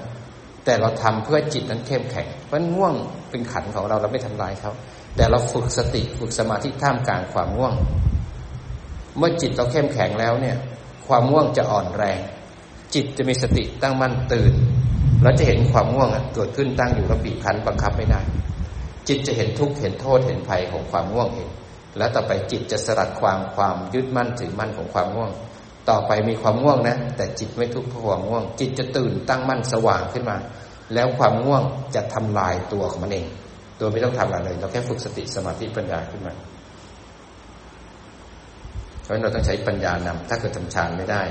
[0.65, 2.95] แต่เราทำเพื่อจิตนั้นเข้มแข็งเพราะง่วง
[3.31, 4.73] เป็นขันของเราเราไม่ทำลายเขา
[5.17, 7.75] แต่เราฝึกสติฝึกสมาธิท่ามกลางความง่วง
[9.19, 10.57] เมื่อจิตเราเข้มแข็งแล้วเนี่ย
[11.07, 12.21] ความง่วงจะอ่อนแรง
[12.95, 14.55] จิตจะมีสติตั้งมั่นตื่น
[15.23, 18.21] แล้วจะเห็นความง่วงเกิดขึ้นตั้งอยู่ระบีคันบังคับไม่ได้
[19.09, 21.51] จิตจะเห็นทุกข์เห็นโทษเห็นภัยของความง่วงเอง
[21.99, 25.31] แล้วต่อไปจิตจะสลัดความความยึดมั่นถือมั่นของความง่วง
[25.91, 30.37] ต่อไปมีความง่วงนะ แต่จิตไม่ทุกข์เพราะความง่วง จิตจะตื่นตั้งมั่นสว่างขึ้นมา
[30.95, 31.63] แล้วความง่วง
[31.95, 33.27] จะทำลายตัวของมันเอง
[33.79, 36.35] โดยไม่ต้องทำอะไรเลย เราแค่ฝึกสติสมาธิปัญญาขึ้นมา
[39.03, 41.23] เพราะเราต้องใช้ปัญญานำถ้าเกิดทำฌานไม่ได้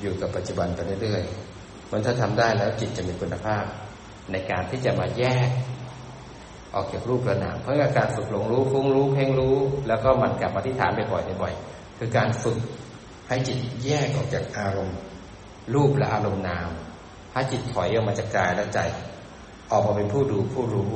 [0.00, 3.64] อยู่กับปัจจุบันไปเรื่อยๆมันถ้าทำได้แล้วจิตจะมีคุณภาพ
[4.32, 5.48] ในการที่จะมาแยก
[6.74, 9.56] ออกจากรูประนามเพราะการฝึกหลงรู้ฟุ้งรู้เพ่งรู้
[9.88, 12.58] แล้วก็มันกลับมาที่ฐานบ่อยๆบ่อยๆคือการฝึก
[13.28, 14.98] ให้จิตแยกออกจากอารมณ์
[15.74, 16.68] รูปและอารมณ์นาม
[17.32, 18.80] ให้จิตถอยออกมาจากกายและใจ
[19.70, 20.90] ออกมาเป็นผู้ดูผู้รู้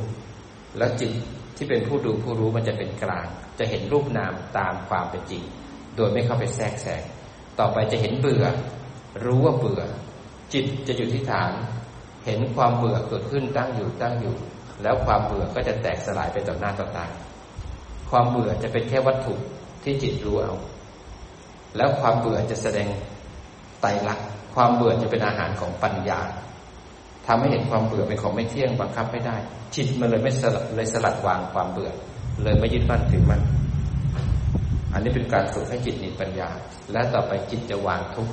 [0.79, 1.13] แล้วจิต
[1.57, 3.27] ที่เป็นผู้ดูผู้รู้มันจะเป็นกลาง
[3.59, 5.43] จะเห็นรูปนามตามความเป็นจริง
[5.97, 7.03] โดยไม่เข้าไปแทรกแซง
[7.59, 8.45] ต่อไปจะเห็นเบื่อ
[9.25, 9.83] รู้ว่าเบื่อ
[10.53, 11.53] จิตจะอยู่ที่ฐาน
[12.27, 14.35] เห็นความเบื่อเกิดขึ้นตั้งอยู่ตั้งอยู่
[14.83, 17.07] แล้วความเบื่อก็จะแตกสลายไปต่อหน้าต่อตา
[18.11, 19.35] ความเบื่อจะเป็นแค่วัตถุ
[19.83, 20.55] ที่จิตรู้เอา
[21.77, 22.89] แล้วความเบื่อจะแสดง
[23.81, 26.21] ไตรลักษณ์ความเบื่อจะเป็นอาหารของปัญญา
[27.27, 29.37] ทำให้เห็นความเบื่อเป็นของไม่เที่ยงบังคับไม่ได้
[29.75, 31.91] จิตมันเลยไม่สลัดเลยสลัดวางความเบื่อ
[32.43, 33.43] เลยไม่ยึดมั่นถือมั่น
[34.93, 36.49] อันนี้เป็นการฝึกให้จิตมีปัญญา
[36.93, 38.29] และต่อไปจิตจะวางทุก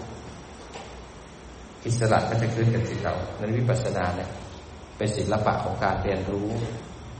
[1.85, 4.29] อิสระก็จะขึ้นกับจิตเรานั้นวิปัสสนาเนี่ย
[4.97, 6.47] เป็นศิลปะของการเรียนรู้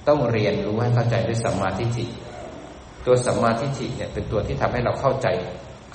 [0.08, 2.06] ต้องเรียนรู้ให้เข้าใจด้วยสัมมาทิฏฐิ
[3.06, 5.28] ตัวสัมมาทิฏฐิเนี่ยเป็นตัวที่ทำให้เราเข้าใจ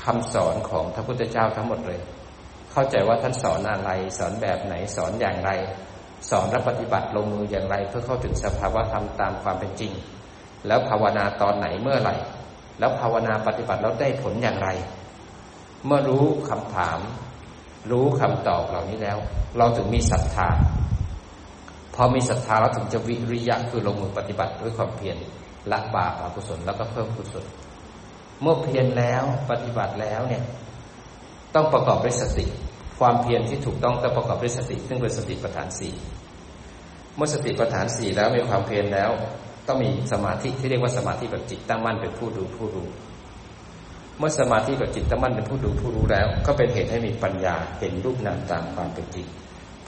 [0.04, 2.00] คำสอนของพระพุทธเจ้าทั้งหมดเลย
[2.72, 5.50] เข้าใจว่าท่านสอนอะไร สอนแบบไหนสอนอย่างไร
[6.30, 9.92] สอนและปฏิบัติลงมืออย่างไร เพื่อเข้าถึงสภาวะธรรมตามความเป็นจริง
[10.66, 12.14] แล้วภาวนาตอนไหนเมื่อไหร่
[12.78, 14.68] แล้วภาวนาปฏิบัติแล้วได้ผลอย่างไร
[15.86, 16.98] เมื่อรู้คำถาม
[17.90, 19.18] รู้คำตอบเหล่านี้แล้ว
[19.58, 20.48] เราถึงมีศรัทธา
[21.94, 25.16] พอมีศรัทธาเราถึงจะวิริยะคือลงมือปฏิบัติด้วยความเพียร
[25.72, 27.44] ละบาปอกุศลแล้วก็เพิ่มกุศล
[28.42, 30.42] เมื่อเพียรแล้วปฏิบัติแล้วเนี่ย
[31.54, 32.46] ต้องประกอบด้วยสติ
[32.98, 35.94] ความเพียรที่ถูกต้องต้องประกอบด้วยสติ ซึ่งเป็นสติปัฏฐานสี่
[37.16, 39.10] เมื่อสติปัฏฐานสี่แล้วมีความเพียรแล้ว
[39.66, 42.88] ต้องมีสมาธิที่เรียกว่าสมาธิแบบจิตตั้งมั่นเป็นผู้ดูผู้รู้
[44.18, 49.26] เมื่อสมาธิแบบจิตตั้งมั่นเป็นผู้ดูผู้รู้แล้ว ก็เป็นเหตุให้มีปัญญาเห็นรูปนามตามความเป็นจริง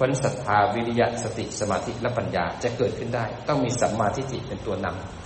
[0.03, 5.22] พราะศรัทธาวิริยะสติสมาธิและปัญญาจะเกิดขึ้นได้ ต้องมีสัมมาทิฏฐิเป็นตัวนำ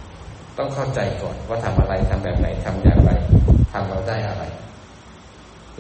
[0.59, 3.11] ต้องเข้าใจก่อนว่าทำอะไรทำแบบไหนทำอย่างไร
[3.73, 4.45] ทำเราได้อะไร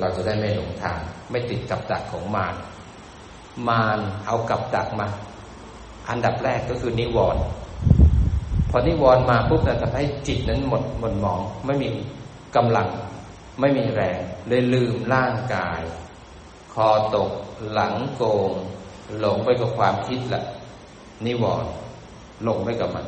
[0.00, 0.98] เราจะได้ไม่หลงทาง
[1.30, 2.54] ไม่ติดกับดักของมาร
[3.68, 5.08] มารเอากับดักมา
[6.08, 7.42] อันดับแรกก็คือนิวรณ์
[8.70, 11.88] พอนิวรณ์มาปุ๊บจะทำให้จิตนั้นหมดหมดหมอง ไม่มี
[12.56, 12.88] กำลัง
[13.60, 15.80] ไม่มีแรงเลยลืมร่างกาย
[16.74, 17.30] คอตก
[17.72, 18.52] หลังโกง
[19.18, 20.44] หลงไปกับความคิดแหละ
[21.26, 21.70] นิวรณ์
[22.42, 23.06] หลงไปกับมัน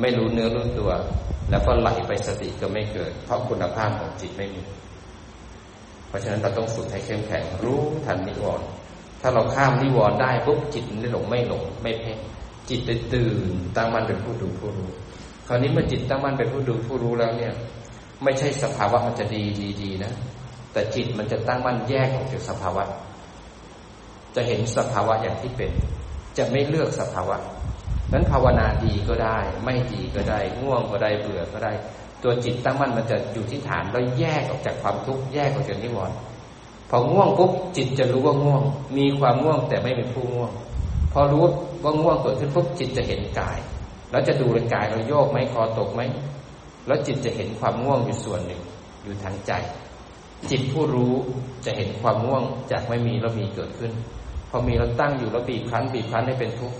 [0.00, 0.90] ไม่รู้เนื้อรู้ตัว
[1.50, 4.62] แล้วก็ไหลไปสติก็ไม่เกิด เพราะคุณภาพของจิตไม่มี
[6.08, 8.66] เพราะฉะนั้นเราต้องฝึกให้เข้มแข็งรู้ทันนิวรณ์
[9.20, 12.18] ถ้าเราข้ามนิวรณ์ได้ปุ๊บจิตไม่หลงไม่หลง ไม่เพ่ง
[12.68, 12.80] จิต
[13.12, 14.90] ตื่นตั้งมั่นเป็นผู้ดูผู้รู้
[15.46, 17.54] คราวนี้เมื่อจิตตั้งมั่นเป็นผู้ดูผู้รู้แล้วเนี่ย
[18.24, 20.12] ไม่ใช่สภาวะมันจะดีดีดีนะ
[20.72, 22.84] แต่จิตมันจะตั้งมั่นแยกออกจากสภาวะ
[24.34, 25.70] จะเห็นสภาวะอย่างที่เป็น
[26.38, 27.36] จะไม่เลือกสภาวะ
[28.12, 31.72] นั้นภาวนาดีก็ได้ ไม่ดีก็ได้ง่วงก็ได้เบื่อก็ได้
[32.22, 36.16] ตัวจิตตั้งมั่นมันจะอยู่ที่ฐานแล้วแยกออกจากความทุกข์แยกออกจากนิวรณ์
[36.90, 38.62] พอง่วงปุ๊บจิตจะรู้ว่าง่วง
[38.98, 40.50] มีความง่วงแต่ไม่เป็นผู้ง่วง
[41.12, 41.44] พอรู้
[41.84, 43.58] ว่าง่วงเกิดขึ้นปุ๊บจิตจะเห็นกาย
[44.10, 46.00] แล้วจะดูในกายเราโยกไหมคอตกไหม
[46.86, 48.62] แล้วจิตจะเห็นความง่วงอยู่ส่วนหนึ่ง
[49.02, 49.52] อยู่ทางใจ
[50.50, 51.14] จิตผู้รู้
[51.64, 53.92] จะเห็นความง่วงจากไม่มีแล้วมีเกิดขึ้น
[54.50, 56.76] พอมีเราตั้งอยู่แล้วบีบคั้นบีบคั้นให้เป็นทุกข์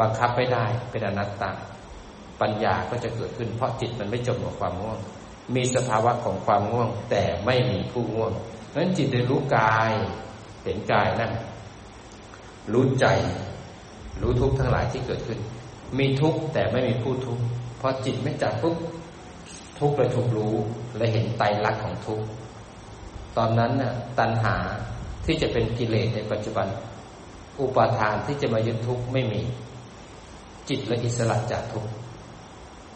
[0.00, 1.52] บังคับไม่ได้เป็นอนัตตา
[2.40, 4.98] ปัญญาก็จะเกิดขึ้น เพราะจิตมันไม่จมกับความง่วง
[5.54, 8.32] มีสภาวะของความง่วง แต่ไม่มีผู้ง่วง
[8.76, 9.92] นั้นจิตได้รู้กาย
[10.62, 11.32] เห็นกายนั่น
[12.72, 13.06] รู้ใจ
[14.22, 15.38] รู้ทุกข์ทั้งหลายที่เกิดขึ้น
[15.98, 17.42] มีทุกข์แต่ไม่มีผู้ทุกข์
[17.80, 18.76] พอจิตไม่จับปุ๊บ
[19.78, 20.54] ทุกข์เลยถูกรู้
[20.96, 22.26] และเห็นไตรลักษณ์ของทุกข์
[23.36, 24.56] ตอนนั้นน่ะตัณหา
[25.24, 26.66] ที่จะเป็นกิเลสในปัจจุบัน
[27.60, 29.40] อุปาทานที่จะมายึดทุกข์ไม่มี
[30.68, 31.90] จิตและอิสระจากทุกข์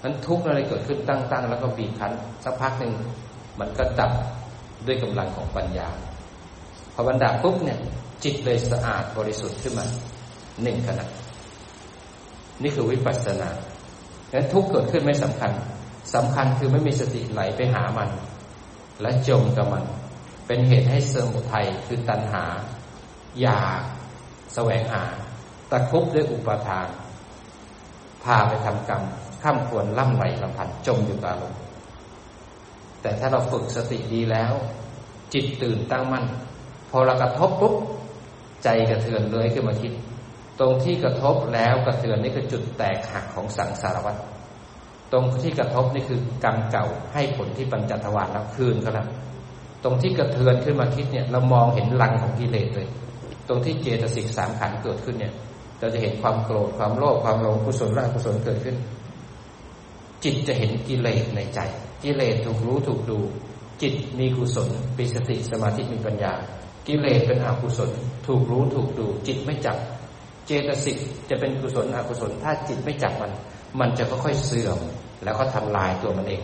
[0.02, 2.12] มันทุกข์อะไรเกิดขึ้นตั้งๆแล้วก็บีบคั้น
[2.44, 2.92] สักพักหนึ่ง
[3.60, 4.12] มันก็ดับ
[4.86, 5.88] ด้วยกำลังของปัญญา
[6.94, 7.78] พอบันดับปุ๊บเนี่ย
[8.24, 9.86] จิตเลยสะอาดบริสุทธิ์ขึ้นมา
[10.62, 11.06] หนึ่งขณะ
[12.62, 13.50] นี่คือวิปัสสนา
[14.28, 15.52] ดังนั้นทุกข์เกิดขึ้นไม่สำคัญ
[16.14, 18.08] สำคัญคือไม่มีสติไหลไปหามัน
[19.00, 19.84] และจมกับมัน
[20.46, 22.44] เป็นเหตุให้เสมุทัยคือตัณหา
[23.40, 23.80] อยาก
[24.54, 25.04] แสวงหา
[25.70, 26.88] ตะคุบด้วยอุปาทาน
[28.24, 29.02] พาไปทำกรรม
[29.42, 31.60] ข้ามควรล่ำไหลลำพันจมอยู่กับอารมณ์
[33.02, 34.52] แต่ถ้าเราฝึกสติดีแล้ว
[35.32, 36.24] จิตตื่นตั้งมั่น
[36.90, 37.74] พอเรากระทบปุ๊บ
[38.64, 39.92] ใจกระเทือนเลยขึ้นมาคิด
[40.60, 44.16] ตรงที่กระทบแล้วกระเทือนนี่คือจุดแตกหักของสังสารวัฏ
[45.12, 49.08] ตรงที่กระทบนี่คือกรรมเก่าให้ผลที่ปัญจทวารแล้วคืนเขาแล้ว
[49.84, 52.88] ตรงที่กระเทือนขึ้นมาคิดเนี่ยเรามองเห็นลังของกิเลสเลย
[53.48, 55.34] ตรงที่เจตสิกสามขันเกิดขึ้นเนี่ย
[55.84, 58.76] เราจะเห็นความโกรธความโลภความหลงกุศลและกุศลเกิดขึ้น
[60.24, 61.60] จิตจะเห็นกิเลสในใจ
[62.02, 63.18] กิเลสถูกรู้ถูกดู
[63.82, 64.68] จิตมีกุศล
[64.98, 66.32] มีสติสมาธิมีปัญญา
[66.86, 67.90] กิเลสเป็นอกุศล
[68.26, 69.76] ถูกรู้ถูกดู จิตไม่จับ
[70.46, 70.96] เจตสิก
[71.30, 73.32] จะเป็นกุศลอกุศล ถ้าจิตไม่จับมัน
[73.80, 74.78] มันจะค่อยๆเสื่อม
[75.24, 76.42] แล้วก็ทำลายตัวมันเอง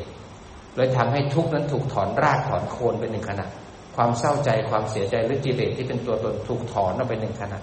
[0.76, 3.46] เลยทำให้ทุกนั้นถูกถอนรากถอนโคนเป็นหนึ่งขณะ
[3.96, 7.61] ความเศร้าใจความเสียใจหรือกิเลสที่เป็นตัวตนถูกถอนออกไปหนึ่งขณะ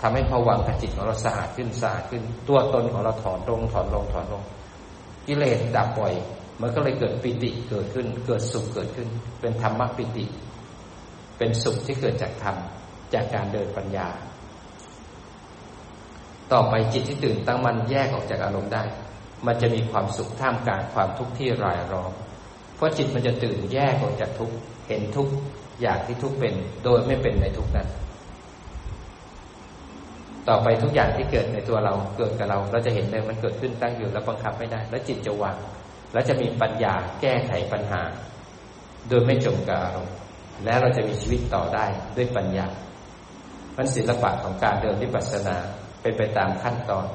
[0.00, 4.42] ทำให้ผวังกับจิตของเราสะอาดขึ้นสะอาดขึ้น ตัวตนของเราถอนลงถอนลงถอนลง
[5.26, 6.14] กิเลสดับบ่อย
[6.60, 9.08] มันก็เลยเกิดปิติเกิดขึ้น เกิดสุขเกิดขึ้น
[9.40, 10.24] เป็นธรรมปิติ
[11.38, 12.56] เป็นสุขที่เกิดจากธรรม
[13.14, 14.08] จากการเดินปัญญา
[16.52, 18.84] ต่อไปจิตที่ตื่นตั้งมันแยกออกจากอารมณ์ได้
[19.46, 22.12] มันจะมีความสุขท่ามกลางความทุกข์ที่รายล้อม
[22.76, 24.54] เพราะจิตมันจะตื่นแยกออกจากทุกข์
[24.88, 25.32] เห็นทุกข์
[25.80, 27.88] อย่างที่ทุกข์เป็น โดยไม่เป็นในทุกข์นั้น
[30.48, 35.56] ต่อไปทุกอย่างที่เกิดในตัวเราเกิดกับเรา เราจะเห็นเลยมันเกิดขึ้นตั้งอยู่แล้วบังคับไม่ได้ แล้วจิตจะวาง
[36.12, 38.02] แล้วจะมีปัญญาแก้ไขปัญหา
[39.08, 40.14] โดยไม่จมกับอารมณ์
[40.64, 41.84] และเราจะมีชีวิตต่อได้
[42.16, 42.66] ด้วยปัญญา
[43.76, 45.56] มันศิลปะของการเดินวิปัสสนา
[46.02, 47.06] เป็นไปตามขั้นตอน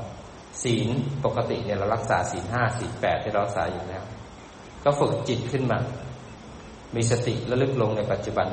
[0.63, 0.89] ศีล
[1.26, 4.04] ปกติเนี่ยเรารักษาศีลห้าศีลแปดที่เรารักษาอยู่แล้ว
[4.84, 5.80] ก็ฝึกจิตขึ้นมา
[6.96, 8.48] มีสติระลึกลงในปัจจุบัน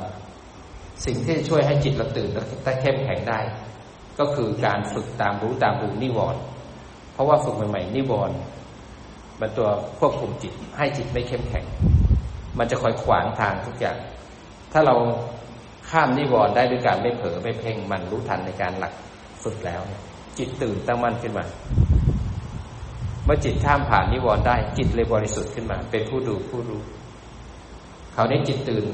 [1.06, 3.40] สิ่งที่ช่วยให้จิตเราตื่นและเข้มแข็งได้
[4.18, 6.40] ก็คือการฝึกตามรู้ตามรู้นิวรณ์
[7.12, 8.36] เพราะว่าฝึกใหม่ๆนิวรณ์
[9.40, 9.68] มันตัว
[9.98, 11.64] ควบคุมจิต ให้จิตไม่เข้มแข็ง
[12.58, 13.98] มันจะคอยขวางทางทุกอย่าง
[14.72, 14.94] ถ้าเรา
[15.90, 18.92] ข้ามนิวรณ์ได้ด้วยการไม่เผลอไม่เพ่งมันรู้ทันในการหลัก
[19.42, 19.80] ฝึกแล้ว
[20.38, 21.44] จิตตื่นตั้งมั่นขึ้นมา
[23.24, 26.80] เมื่อจิตข้ามผ่านนิวรณ์ได้จิตเลยบริสุทธิ์ขึ้นมา เป็นผู้ดูผู้รู้
[28.14, 28.84] คราวนี้จิตตื่น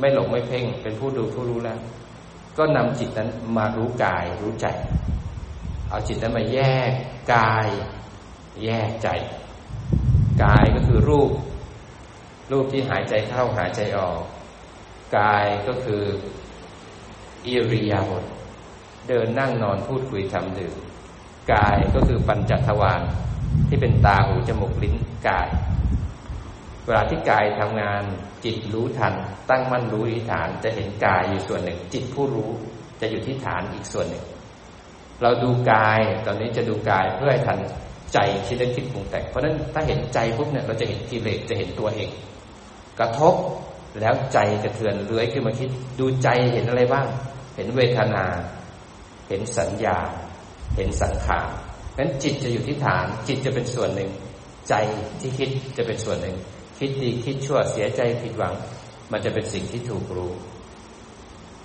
[0.00, 1.78] ไม่หลงไม่เพ่ง เป็นผู้ดูผู้รู้แล้ว
[2.58, 4.66] ก็นำจิตนั้นมารู้กายรู้ใจ
[5.88, 6.90] เอาจิตนั้นมาแยก
[7.34, 7.68] กาย
[8.64, 9.08] แยกใจ
[10.44, 11.30] กายก็คือรูป
[12.50, 14.20] รูปที่หายใจเข้าหายใจออก
[15.18, 16.02] กายก็คือ
[17.46, 18.24] อิริยาบถ
[19.08, 20.74] เดินนั่งนอนพูดคุยทำดื่ม
[21.52, 23.02] กายก็คือปัญจทวาร
[23.68, 24.94] ที่เป็นตาหูจมูกลิ้น
[25.28, 25.48] กาย
[26.86, 28.02] เวลาที่กายทำงาน
[28.44, 29.14] จิตรู้ทัน
[29.50, 32.50] ตั้งมั่นรู้ที่ฐานจะเห็นกายอยู่ส่วนหนึ่ง จิตผู้รู้
[33.00, 34.24] จะอยู่ที่ฐานอีกส่วนหนึ่ง
[35.22, 37.58] เราดูกายตอนนี้จะดูกายเพื่อให้ทัน
[38.14, 42.10] ใจที่ได้คิดปรุงแต่งเพราะฉะนั้นถ้าเห็นใจปุ๊บเนี่ยเราจะเห็นกิเลสจะเห็นตัวเอง
[42.98, 43.34] กระทบ
[44.00, 45.68] แล้วใจกระเทือนเลื้อยขึ้นมาคิด
[45.98, 47.06] ดูใจเห็นอะไรบ้าง
[47.56, 48.24] เห็นเวทนา
[49.28, 49.98] เห็นสัญญา
[50.76, 51.48] เห็นสังขาร
[51.98, 54.10] นั้นจิตจะอยู่ที่ฐาน จิตจะเป็นส่วนหนึ่ง
[54.68, 54.74] ใจ
[55.20, 56.36] ที่คิดจะเป็นส่วนหนึ่ง
[56.78, 58.54] คิดดีคิดชั่วเสียใจผิดหวัง
[59.12, 60.32] มันจะเป็นสิ่งที่ถูกรู้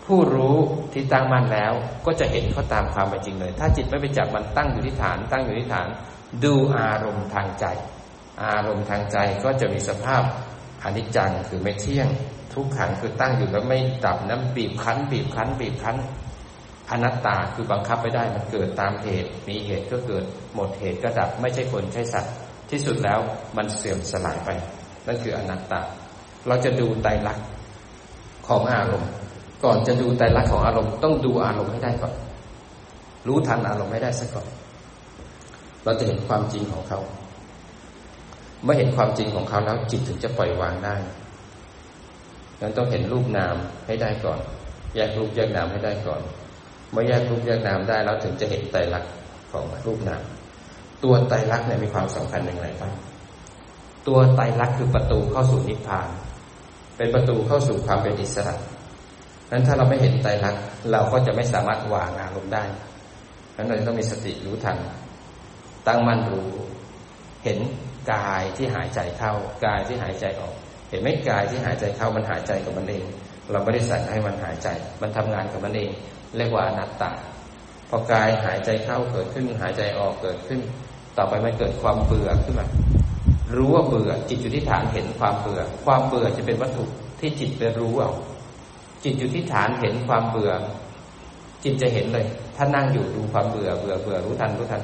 [0.05, 0.57] ผู้รู้
[0.93, 1.73] ที่ตั้งมั่นแล้ว
[2.05, 5.87] ก็จะเห็นเขาตามความเป็นจริงเลย ถ้าจิตไม่ไปจับมันตั้งอยู่ที่ฐาน ตั้งอยู่ที่ฐาน
[6.43, 7.65] ดูอารมณ์ทางใจ
[8.43, 10.23] อารมณ์ทางใจก็จะมีสภาพ
[10.83, 12.07] อนิจจังคือไม่เที่ยง
[12.53, 15.97] ทุกขังคือตั้งอยู่แล้วไม่ดับน้ำบีบคั้น บีบคั้น บีบคั้น
[16.91, 20.23] อนัตตาคือบังคับไม่ได้มันเกิดตามเหตุ มีเหตุก็เกิด
[20.55, 22.33] หมดเหตุก็ดับไม่ใช่คนใช่สัตว์
[22.71, 23.19] ที่สุดแล้ว
[23.57, 24.49] มันเสื่อมสลายไป
[25.09, 25.81] นั่นคืออนัตตา
[26.47, 27.45] เราจะดูไตรลักษณ์
[28.47, 29.11] ของอารมณ์
[29.63, 32.13] ก่อนจะดูไตรลักษณ์ของอารมณ์ต้องดูอารมณ์ให้ได้ก่อน
[33.27, 34.47] รู้ทันอารมณ์ให้ได้ซะก่อน
[35.83, 36.99] เราจะเห็นความจริงของเขา
[38.63, 40.95] เมื่อเห็นความจริงของเขาแล้วจิตถึงจะปล่อยวางได้
[42.61, 44.39] นั้นต้องเห็นรูปนามให้ได้ก่อน
[44.95, 46.21] แยกรูปแยกนามให้ได้ก่อน
[46.91, 49.11] เมื่อแยกรูปแยกนามได้แล้วถึงจะเห็นไตรลักษณ์
[49.51, 50.21] ของรูปนาม
[51.03, 52.93] ตัวไตรลักษณ์เนี่ยมีความสำคัญอย่างไรบ้าง
[54.07, 56.09] ตัวไตรลักษณ์คือประตูเข้าสู่นิพพาน
[56.97, 58.55] เป็นประตูเข้าสู่ความเป็นอิสระ
[59.51, 62.63] นั้นถ้าเราไม่เห็นไตรลักษณ์เราก็จะไม่สามารถวางอารมณ์ได้
[63.55, 64.77] นั้นเราต้องมีสติรู้ทัน
[65.87, 66.49] ตั้งมั่นรู้
[67.43, 67.59] เห็น
[68.13, 69.33] กายที่หายใจเข้า
[69.65, 70.53] กายที่หายใจออก
[70.89, 73.03] เห็นไหมกายที่หายใจเข้ามันหายใจกับมันเอง
[73.51, 74.67] เราไม่ได้สั่งให้มันหายใจ
[75.01, 75.89] มันทำงานกับมันเอง
[76.37, 77.11] เรียกว่าอนัตตา
[77.89, 80.59] พอกายหายใจเข้าเกิดขึ้นหายใจออกเกิดขึ้น
[81.17, 82.67] ต่อไปมันเกิดความเบื่อขึ้นมา
[83.55, 86.83] รู้ว่าเบื่อ จิตอยู่ที่ฐานเห็นความเบื่อ ความเบื่อจะเป็นวัตถุ
[87.19, 88.11] ที่จิตไปรู้เอา
[89.03, 90.51] จิตอยู่ที่ฐานเห็นความเบื่อ
[91.63, 92.25] จิตจะเห็นเลย
[92.55, 94.81] ถ้านั่งอยู่ดูความเบื่อเบื่อเบื่อรู้ทันรู้ทัน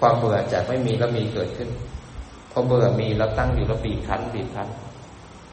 [0.00, 1.68] ความเบื่อจากไม่มีแล้วมีเกิดขึ้น
[2.52, 4.68] พอเบื่อมีแล้วตั้งอยู่แล้วบีบคั้นบีบคั้น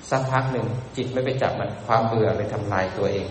[0.09, 3.27] สักพักหนึ่งจิตไม่ไปจับมันความเบื่อไปทำลายตัวเอง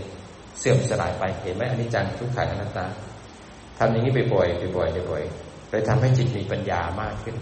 [0.59, 2.87] เสื่อมสลายไปเห็นไหมอนิจจังทุกขังอนัตตา
[3.79, 5.23] ทำอย่างนี้ไปบ่อยไปบ่อยไปบ่อย
[5.71, 7.37] เลยทำให้จิตมีปัญญามากขึ้น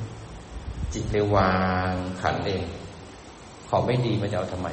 [0.94, 1.54] จิตเลยวา
[1.90, 2.64] งขันเอง
[3.68, 4.68] ของไม่ดีมันจะเอาทำไม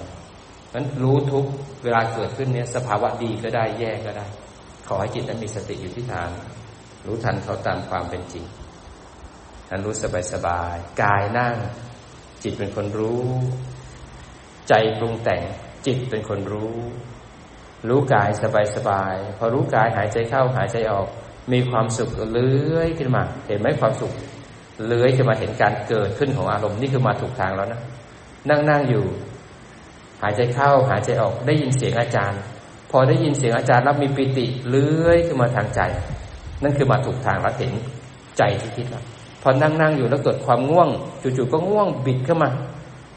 [0.74, 1.45] นั้นรู้ทุก
[1.84, 4.28] เวลาเกิดขึ้นเนี้ยสภาวะดีก็ได้แย่ก็ได้
[4.88, 6.32] ขอให้จิตนั้นมีสติอยู่ที่ฐาน
[7.05, 8.45] รู้ทันเขาตามความเป็นจริง
[9.70, 11.55] นั้นรู้สบายสบายกายนั่ง
[12.43, 13.24] จิตเป็นคนรู้
[14.70, 15.43] ใจปรุงแต่ง
[15.86, 16.76] จิตเป็นคนรู้
[17.89, 21.07] รู้กายสบายสบายพอรู้กายหายใจเข้าหายใจออก
[21.51, 24.11] มีความสุขเลื้อยขึ้นมา เห็นไหมความสุข
[24.86, 27.82] เลื้อยขึ้นมาเห็นการเกิดขึ้นของอารมณ์นี่คือมาถูกทางแล้วนะ
[28.49, 29.03] นั่งนั่งอยู่
[30.21, 32.41] หายใจเข้าหายใจออกได้ยินเสียงอาจารย์
[32.91, 35.82] พอได้ยินเสียงอาจารย์แล้วมีปิติเลื้อยขึ้นมาทางใจ
[36.63, 37.71] นั่นคือมาถูกทางแล้วเห็น
[38.38, 39.03] ใจที่คิดแล้ว
[39.41, 40.89] พอนั่งนั่งอยู่แล้วเกิดความง่วง
[41.21, 42.49] จู่ๆก็ง่วงบิดขึ้นมา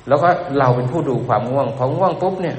[0.08, 2.56] แล้วก็เราเป็นผู้ดูความง่วงพอง่วงปุ๊บเนี่ย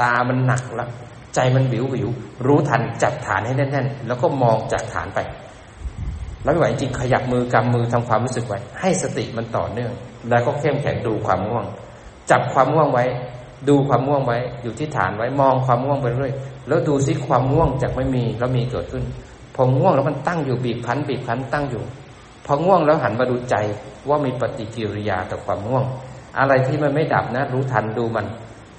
[0.00, 0.88] ตามันหนักแล้ว
[1.34, 2.08] ใจมันวิววิว
[2.46, 5.18] รู้ทันจับฐานให้แน่นๆแล้วก็มองจากฐานไป
[6.44, 9.92] แล้วไม่ไหวจริงขยับมือกำมือทำความรู้สึกไว้ ให้สติมันต่อเนื่อง
[10.28, 11.64] แล้วก็เข้มแข็งดูความง่วง
[12.30, 13.04] จับความง่วงไว้
[13.68, 16.32] ดูความง่วงไว้ อยู่ที่ฐานไว้มองความง่วงไปเรื่อย
[16.68, 19.04] แล้วดูซิความง่วงจากไม่มีแล้วมีเกิดขึ้น
[19.54, 21.82] พอง่วงแล้วมันตั้งอยู่บีบพันบีบพันตั้งอยู่
[22.46, 23.56] พอง่วงแล้วหันมาดูใจ
[24.08, 25.84] ว่ามีปฏิกิริยาต่อความง่วง
[26.38, 28.26] อะไรที่มันไม่ดับนะ รู้ทันดูมัน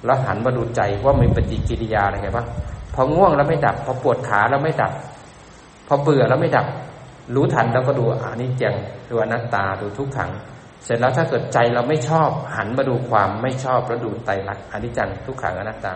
[0.04, 2.46] แล้วหันมาดูใจว่ามีปฏิกิริยาอะไรไงบ้าง
[2.94, 4.92] พอง่วงแล้วไม่ดับ พอปวดขาแล้วไม่ดับ
[5.88, 6.66] พอเบื่อแล้วไม่ดับ
[7.34, 8.74] รู้ทันแล้วก็ดูอนิจจัง
[9.10, 10.30] ดูอนัตตาดูทุกขัง
[10.84, 15.92] เสร็จแล้วถ้าเกิดใจเราไม่ชอบ หันมาดูความไม่ชอบแล้วดูไตรลักษณ์อนิจจังทุกขังอนัตตา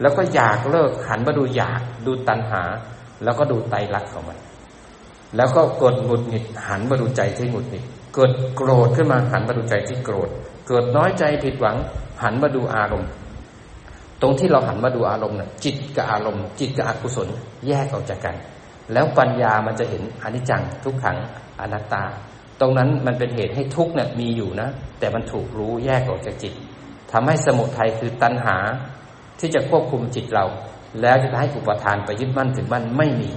[0.00, 2.62] แล้วก็อยากเลิกหันมาดูอยากดูตัณหา
[3.24, 4.38] แล้วก็ดูไตรลักษณ์ของมัน
[5.36, 10.28] แล้วก็เกิดหงุดหงิดหันมาดูใจที่หงุดหงิดเกิดโกรธขึ้นมาหันมาดูใจที่โกรธ
[10.68, 11.76] เกิดน้อยใจผิดหวัง
[12.22, 13.10] หันมาดูอารมณ์
[14.22, 17.28] ตรงที่เราหันมาดูอารมณ์น่ะจิตกับอารมณ์ จิตกับอกุศล
[17.68, 18.34] แยกออกจากกัน
[18.92, 21.16] แล้วปัญญามันจะเห็นอนิจจังทุกขัง
[21.60, 22.04] อนัตตา
[22.60, 24.68] ตรงนั้นมันเป็นเหตุให้ทุกเนี่ยมีอยู่นะ
[24.98, 26.54] แต่มันถูกรู้แยกออกจากจิต
[27.12, 28.56] ทำให้สมุทัยคือตัณหา
[29.38, 30.46] ที่จะควบคุมจิตเรา
[31.02, 33.30] แล้วจะให้อุปทานไปยึดมั่นถึงมั่นไม่มี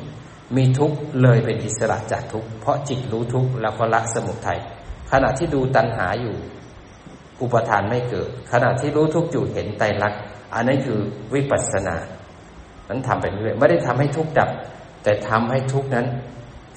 [0.55, 4.59] มีทุกข์เลยเป็นอิสระจากทุกข์เพราะจิตรู้ทุกข์แล้วก็ละสมุทัย
[5.11, 6.35] ขณะที่ดูตัณหาอยู่
[7.41, 10.21] อุปทานไม่เกิด ขณะที่รู้ทุกข์อยู่เห็นไตรลักษณ์
[10.53, 10.99] อันนั้นคือ
[11.33, 11.95] วิปัสสนา
[12.89, 14.49] นั้นทำไปเรื่อยไม่ได้ทำให้ทุกข์ดับ
[15.03, 16.07] แต่ทำให้ทุกนั้น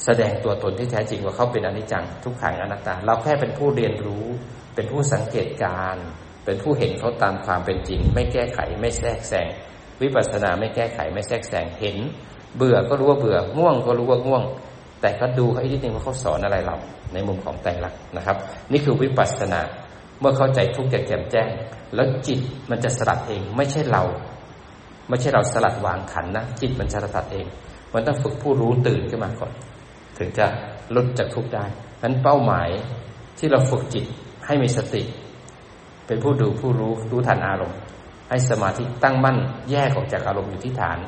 [0.05, 4.27] แสดงตัวตนที่แท้จริงว่าเขาเป็นอนิจจังทุกขังอนัตตา เราแค่เป็นผู้เรียนรู้
[4.75, 5.97] เป็นผู้สังเกตการ
[6.45, 9.49] เป็นผู้เห็นเขาตามความเป็นจริง ไม่แก้ไขไม่แทรกแซง
[10.03, 11.97] วิปัสสนาไม่แก้ไขไม่แทรกแซงเห็น
[12.57, 14.45] เบื่อก็รู้ว่าเบื่อง่วงก็รู้ว่าง่วง
[15.01, 16.77] แต่ก็ดูเขาอีกนิดนึงว่าเขาสอนอะไรเรา
[17.13, 18.37] ในมุมของแต่ลักนะครับ
[18.73, 19.61] นี่คือวิปัสสนา
[20.21, 21.51] เมื่อเข้าใจทุกอย่างแจ่มแจ้ง
[21.95, 22.41] แล้วจิต
[22.71, 24.03] มันจะสลัดเองไม่ใช่เรา
[25.09, 27.47] ไม่ใช่เราสลัดวางขันนะจิตมันจะสลัดเอง
[27.95, 29.53] มันต้องฝึกผู้รู้ตื่นขึ้นมาก่อน
[30.19, 30.47] ถึงจะ
[30.97, 31.65] ลดจากทุกได้
[32.03, 32.69] นั้นเป้าหมาย
[33.39, 34.05] ที่เราฝึกจิต
[34.47, 35.03] ให้มีสติ
[36.07, 37.79] เป็นผู้ดูผู้รู้รู้ทันอารมณ์
[38.29, 39.37] ให้สมาธิตั้งมั่น
[39.71, 40.99] แยกออกจากอารมณ์อยู่ที่ฐาน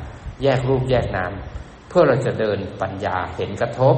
[0.43, 1.33] แยกรูปแยกนาม
[1.89, 3.97] เพื่อเราจะเดินปัญญาเห็นกระทบ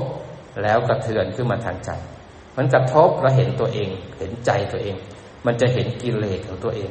[0.62, 1.90] แล้วกระเทือนขึ้นมาทางใจ
[2.56, 4.96] มันกระทบเราเห็นตัวเอง เห็นใจตัวเอง
[5.46, 6.90] มันจะเห็นกิเลสของตัวเอง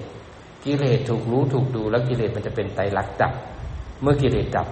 [0.65, 3.33] กิเลสถูกรู้ถูกดูแล้วกิเลสมันจะเป็นไตรลักษณ์ดับ
[4.01, 4.67] เมื่อกิเลสดับ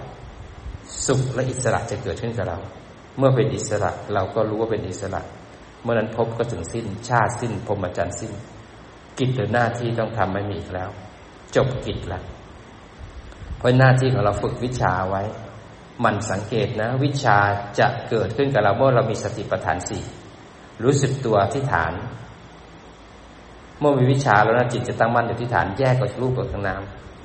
[1.07, 2.57] สุขและอิสระจะเกิดขึ้นกับเรา
[3.17, 5.21] เมื่อเป็นอิสระเราก็รู้ว่าเป็นอิสระ
[5.83, 8.31] เมื่อนั้นพบก็ถึงสิ้น ชาติสิ้นพรหมจรรย์สิ้น
[9.19, 10.89] กิจหรือหน้าที่ต้องทำไม่มีอีกแล้ว
[11.55, 12.23] จบกิจล้ว
[13.57, 15.23] เพราะหน้าที่ของเราฝึกวิชาไว้
[16.03, 17.37] มันสังเกตนะ วิชา
[17.79, 20.03] จะเกิดขึ้นกับเราเมื่อเรามีสติปัฏฐานสี่
[20.83, 21.93] รู้สึกตัวที่ฐาน
[23.79, 26.75] เมื่อมีวิชาแล้วนะจิตจะตั้งมั่นอยู่ที่ฐานแยกกับรูปกับทางน้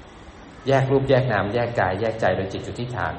[0.08, 3.14] ำแยกรูปแยกนามแยกกายแยกใจโดยจิตอยู่ที่ฐาน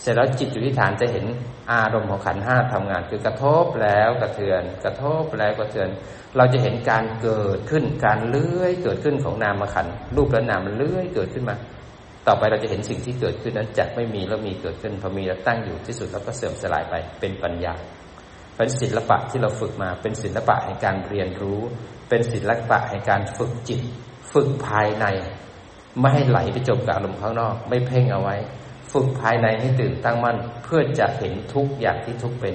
[0.00, 1.24] เสร็จแล้วจิตอยู่ที่ฐานจะเห็น
[1.72, 5.88] อารมณ์ของขันห้าทำงาน คือกระทบแล้วกระเทือน กระทบแล้วกระเทือน
[6.36, 9.86] เราจะเห็นการเกิดขึ้นการเลื้อยเกิดขึ้นของนามขัน
[10.16, 11.56] รูปและนามมันเลื้อยเกิดขึ้นมา
[12.26, 17.74] ต่อไปเราจะเห็นสิ่งที่เกิดขึ้นนั้นจากไม่มีแล้วมีเกิดขึ้นพอมีแล้วตั้งอยู่ที่สุดแล้วก็เสื่อมสลายไปเป็นปัญญา
[18.56, 21.60] เป็นศิลปะที่เราฝึกมาเป็นศิลปะในการเรียนรู้
[22.08, 23.80] เป็นศิลปะในการฝึกจิต
[24.32, 25.06] ฝึกภายใน
[26.00, 28.36] ไม่ให้ไหลไปจมกับอารมณ์ข้างนอก ไม่เพ่งเอาไว้
[28.92, 32.54] ฝึกภายในให้ตื่นตั้งมั่น เพื่อจะเห็นทุกอย่างที่ทุกเป็น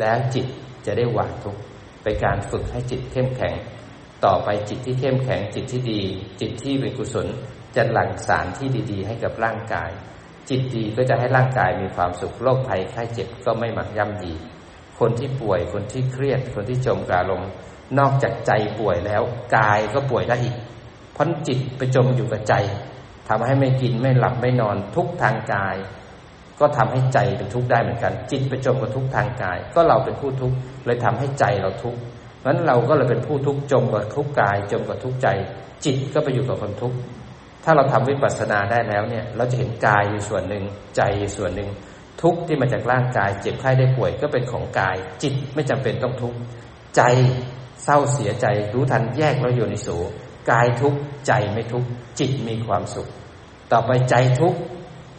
[0.00, 0.46] แล้วจิต
[0.86, 1.56] จะได้วางทุก
[2.02, 3.54] เป็นการฝึกให้จิตเข้มแข็ง
[4.24, 6.00] ต่อไปจิตที่เข้มแข็งจิตที่ดี
[6.40, 7.26] จิตที่เป็นกุศล
[7.76, 9.90] จะหลั่งสารที่ดีๆ ให้กับร่างกาย
[10.48, 14.32] จิตดีก็จะให้ร่างกายมีความสุขโรคภัยไข้เจ็บก็ไม่มาย่ำยี
[14.98, 17.42] คนที่ป่วยคนที่เครียด คนที่จมกาลม
[17.98, 19.22] นอกจากใจป่วยแล้ว
[19.56, 20.56] กายก็ป่วยได้อีก
[21.12, 22.54] เพราะจิตไปจมอยู่กับใจ
[23.28, 25.76] ทำให้ไม่กินไม่หลับไม่นอนทุกทางกาย
[26.60, 30.56] ก็ทำให้ใจเป็นทุกข์ได้เหมือนกัน จิตไปจมกับทุกทางกาย ก็เราเป็นผู้ทุกข์
[30.86, 32.00] เลยทำให้ใจเราทุกข์
[32.46, 35.28] นั้นเราก็เลยเป็นผู้ทุกข์จมกับทุกกาย จมกับทุกใจ
[35.84, 36.96] จิตก็ไปอยู่กับความทุกข์
[37.64, 40.64] ถ้าเราทำวิปัสสนาได้แล้วเนี่ย เราจะเห็นกายอยู่ส่วนหนึ่ง
[40.96, 41.70] ใจอยู่ส่วนหนึ่ง
[42.22, 46.38] ทุกข์ที่มาจากร่างกาย เจ็บไข้ได้ป่วยก็เป็นของกาย จิตไม่จำเป็นต้องทุกข์
[46.96, 47.02] ใจ
[47.84, 49.96] เศร้าเสียใจรู้ทันแยกแล้วอยู่ในสู
[50.50, 53.08] กายทุกข์ใจไม่ทุกข์จิตมีความสุข
[53.72, 54.58] ต่อไปใจทุกข์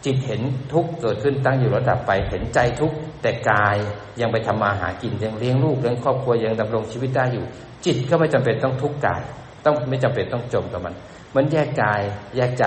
[0.04, 0.42] จิตเห็น
[0.72, 3.76] ทุกข์เกิดขึ้นตั้งอยู่ระดับไปเห็นใจทุกข์แต่กาย
[4.20, 7.44] ยังไปทำมาหากินยังเลี้ยงลูกเลี้ยงครอบครัวยังดำรงชีวิตได้อยู่
[7.84, 9.22] จิตก็ไม่จำเป็นต้องทุกข์กาย
[9.64, 10.94] ต้องไม่จำเป็นต้องจมกับมัน
[11.36, 12.00] มันแยกกาย
[12.36, 12.64] แยกใจ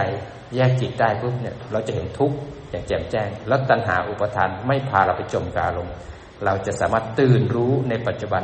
[0.56, 2.36] แยกจิตได้ปุ๊บเนี่ย เราจะเห็นทุกข์
[2.70, 5.96] อย่างแจ่มแจ้ง แล้วตัณหาอุปทานไม่พาเราไปจมกับอารมณ์
[6.46, 8.44] เราจะสามารถตื่นรู้ในปัจจุบัน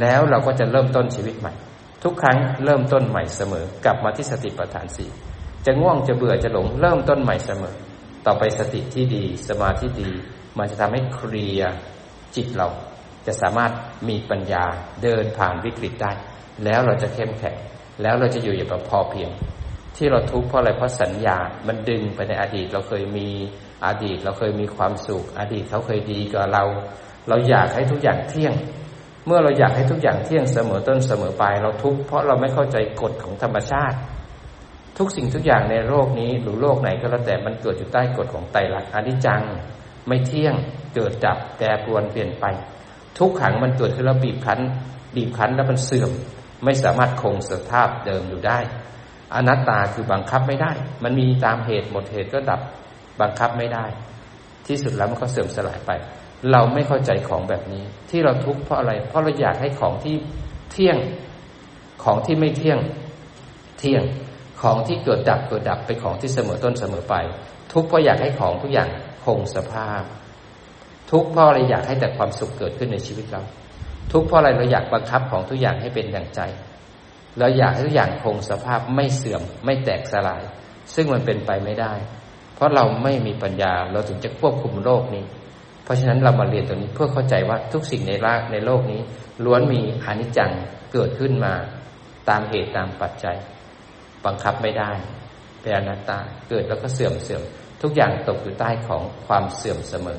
[0.00, 1.52] แล้วเราก็จะเริ่มต้นชีวิตใหม่
[2.04, 5.10] ทุกครั้งเริ่มต้นใหม่เสมอกลับมาที่สติปัฏฐานสี่
[5.66, 7.76] จะง่วงจะเบื่อจะหลงเริ่มต้นใหม่เสมอ
[8.26, 10.10] ต่อไปสติที่ดีสมาธิดี
[10.58, 11.72] มันจะทำให้เคลียร์
[12.36, 12.68] จิตเรา
[13.26, 13.72] จะสามารถ
[14.08, 14.64] มีปัญญา
[15.02, 16.12] เดินผ่านวิกฤตได้
[16.64, 17.56] แล้วเราจะเข้มแข็ง
[18.02, 19.30] แล้วเราจะอยู่อย่างพอเพียง
[19.96, 23.28] ที่เราทุกข์เพราะอะไรเพราะสัญญา มันดึงไปในอดีตเราเคยมี
[23.86, 26.64] อดีตเราเคยมีความสุข อดีตเขาเคยดีกับเรา
[27.28, 28.54] เราอยากให้ทุกอย่างเที่ยง
[29.26, 33.96] เมื่อเราอยากให้ทุกอย่างเที่ยงเสมอต้นเสมอปลายเราทุกข์เพราะเราไม่เข้าใจกฎของธรรมชาติ
[34.98, 39.42] ทุกสิ่งทุกอย่างในโลกนี้หรือโลกไหนก็แล้วแต่มันเกิดอยู่ใต้กฎของไตรลักษณ์อนิจจัง
[40.08, 40.54] ไม่เที่ยง
[40.94, 42.44] เกิดดับแปรปรวนเปลี่ยนไป
[43.18, 44.60] ทุกขังมันเกิดขึ้นแล้วบีบคั้น
[45.16, 46.10] บีบคั้นแล้วมันเสื่อม
[46.64, 48.58] ไม่สามารถคงสภาพเดิมอยู่ได้
[49.34, 50.72] อนัตตาคือบังคับไม่ได้
[51.04, 52.60] มันมีตามเหตุหมดเหตุก็ดับ
[53.20, 53.84] บังคับไม่ได้
[54.66, 55.90] ที่สุดแล้วมันก็เสื่อมสลายไป
[56.50, 60.16] เราไม่เข้าใจของแบบนี้ ที่เราทุกข์เพราะอะไร เพราะเราอยากให้ของที่
[60.72, 60.96] เที่ยง
[62.04, 62.78] ของที่ไม่เที่ยง
[63.78, 64.02] เที่ยง
[64.62, 67.14] ของที่เกิดดับเกิดดับเป็นของที่เสมอต้นเสมอไป
[67.72, 68.88] ทุกเพราะอยากให้ของทุกอย่าง
[69.24, 70.02] คงสภาพ
[71.10, 73.42] ทุกเพราะอะไรอยากให้แต่ความสุขเกิดขึ้นในชีวิตเรา
[74.12, 76.40] ทุกเพราะอะไรเราอยากบังคับของทุกอย่างให้เป็นอย่างใจ
[77.38, 80.42] เราอยากให้ทุกอย่างคงสภาพไม่เสื่อมไม่แตกสลาย
[80.94, 81.92] ซึ่งมันเป็นไปไม่ได้
[82.54, 85.24] เพราะเราไม่มีปัญญาเราถึงจะควบคุมโลกนี้
[85.84, 89.00] เพราะฉะนั้นเรามาเรียนตรงนี้เพื่อเข้าใจว่าทุกสิ่งในโลกในโลกนี้
[89.44, 90.50] ล้วนมีอนิจจัง
[90.92, 91.54] เกิดขึ้นมา
[92.28, 93.36] ตามเหตุตามปัจจัย
[94.26, 94.90] บังคับไม่ได้
[95.60, 96.18] เป็นอนัตตา
[96.48, 97.42] เกิดแล้วก็เสื่อมเสื่อม
[97.82, 100.18] ทุกอย่างตกอยู่ใต้ของความเสื่อมเสมอ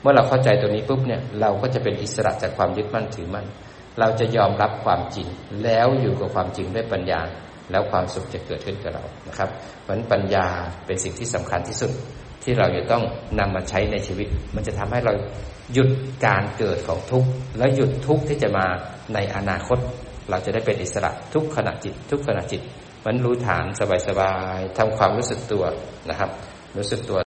[0.00, 3.46] เมื่อเราเข้าใจตัวนี้ปุ๊บเนี่ย เราก็จะเป็นอิสระจากความยึดมั่นถือมั่น
[4.00, 5.26] เราจะยอมรับความจริง
[5.64, 7.20] แล้วอยู่กับความจริงด้วยปัญญา
[7.70, 9.48] แล้วความสุขจะเกิดขึ้นกับเรานะครับ
[9.82, 10.46] เพราะฉะนั้นปัญญา
[10.86, 11.90] เป็นสิ่งที่สำคัญที่สุด
[12.42, 13.02] ที่เราจะต้อง
[13.38, 15.12] นำมาใช้ในชีวิต มันจะทำให้เรา
[15.72, 15.88] หยุด
[16.26, 18.66] การเกิดของทุกข์และหยุดทุกข์ที่จะมา
[19.14, 19.78] ในอนาคต
[20.30, 22.62] เราจะได้เป็นอิสระทุกขณะจิต ทุกขณะจิต
[23.06, 23.64] มันรู้ฐาน
[24.08, 25.64] สบายๆทำความรู้สึกตัว
[26.10, 26.30] นะครับ
[26.78, 27.18] รู้สึกตัว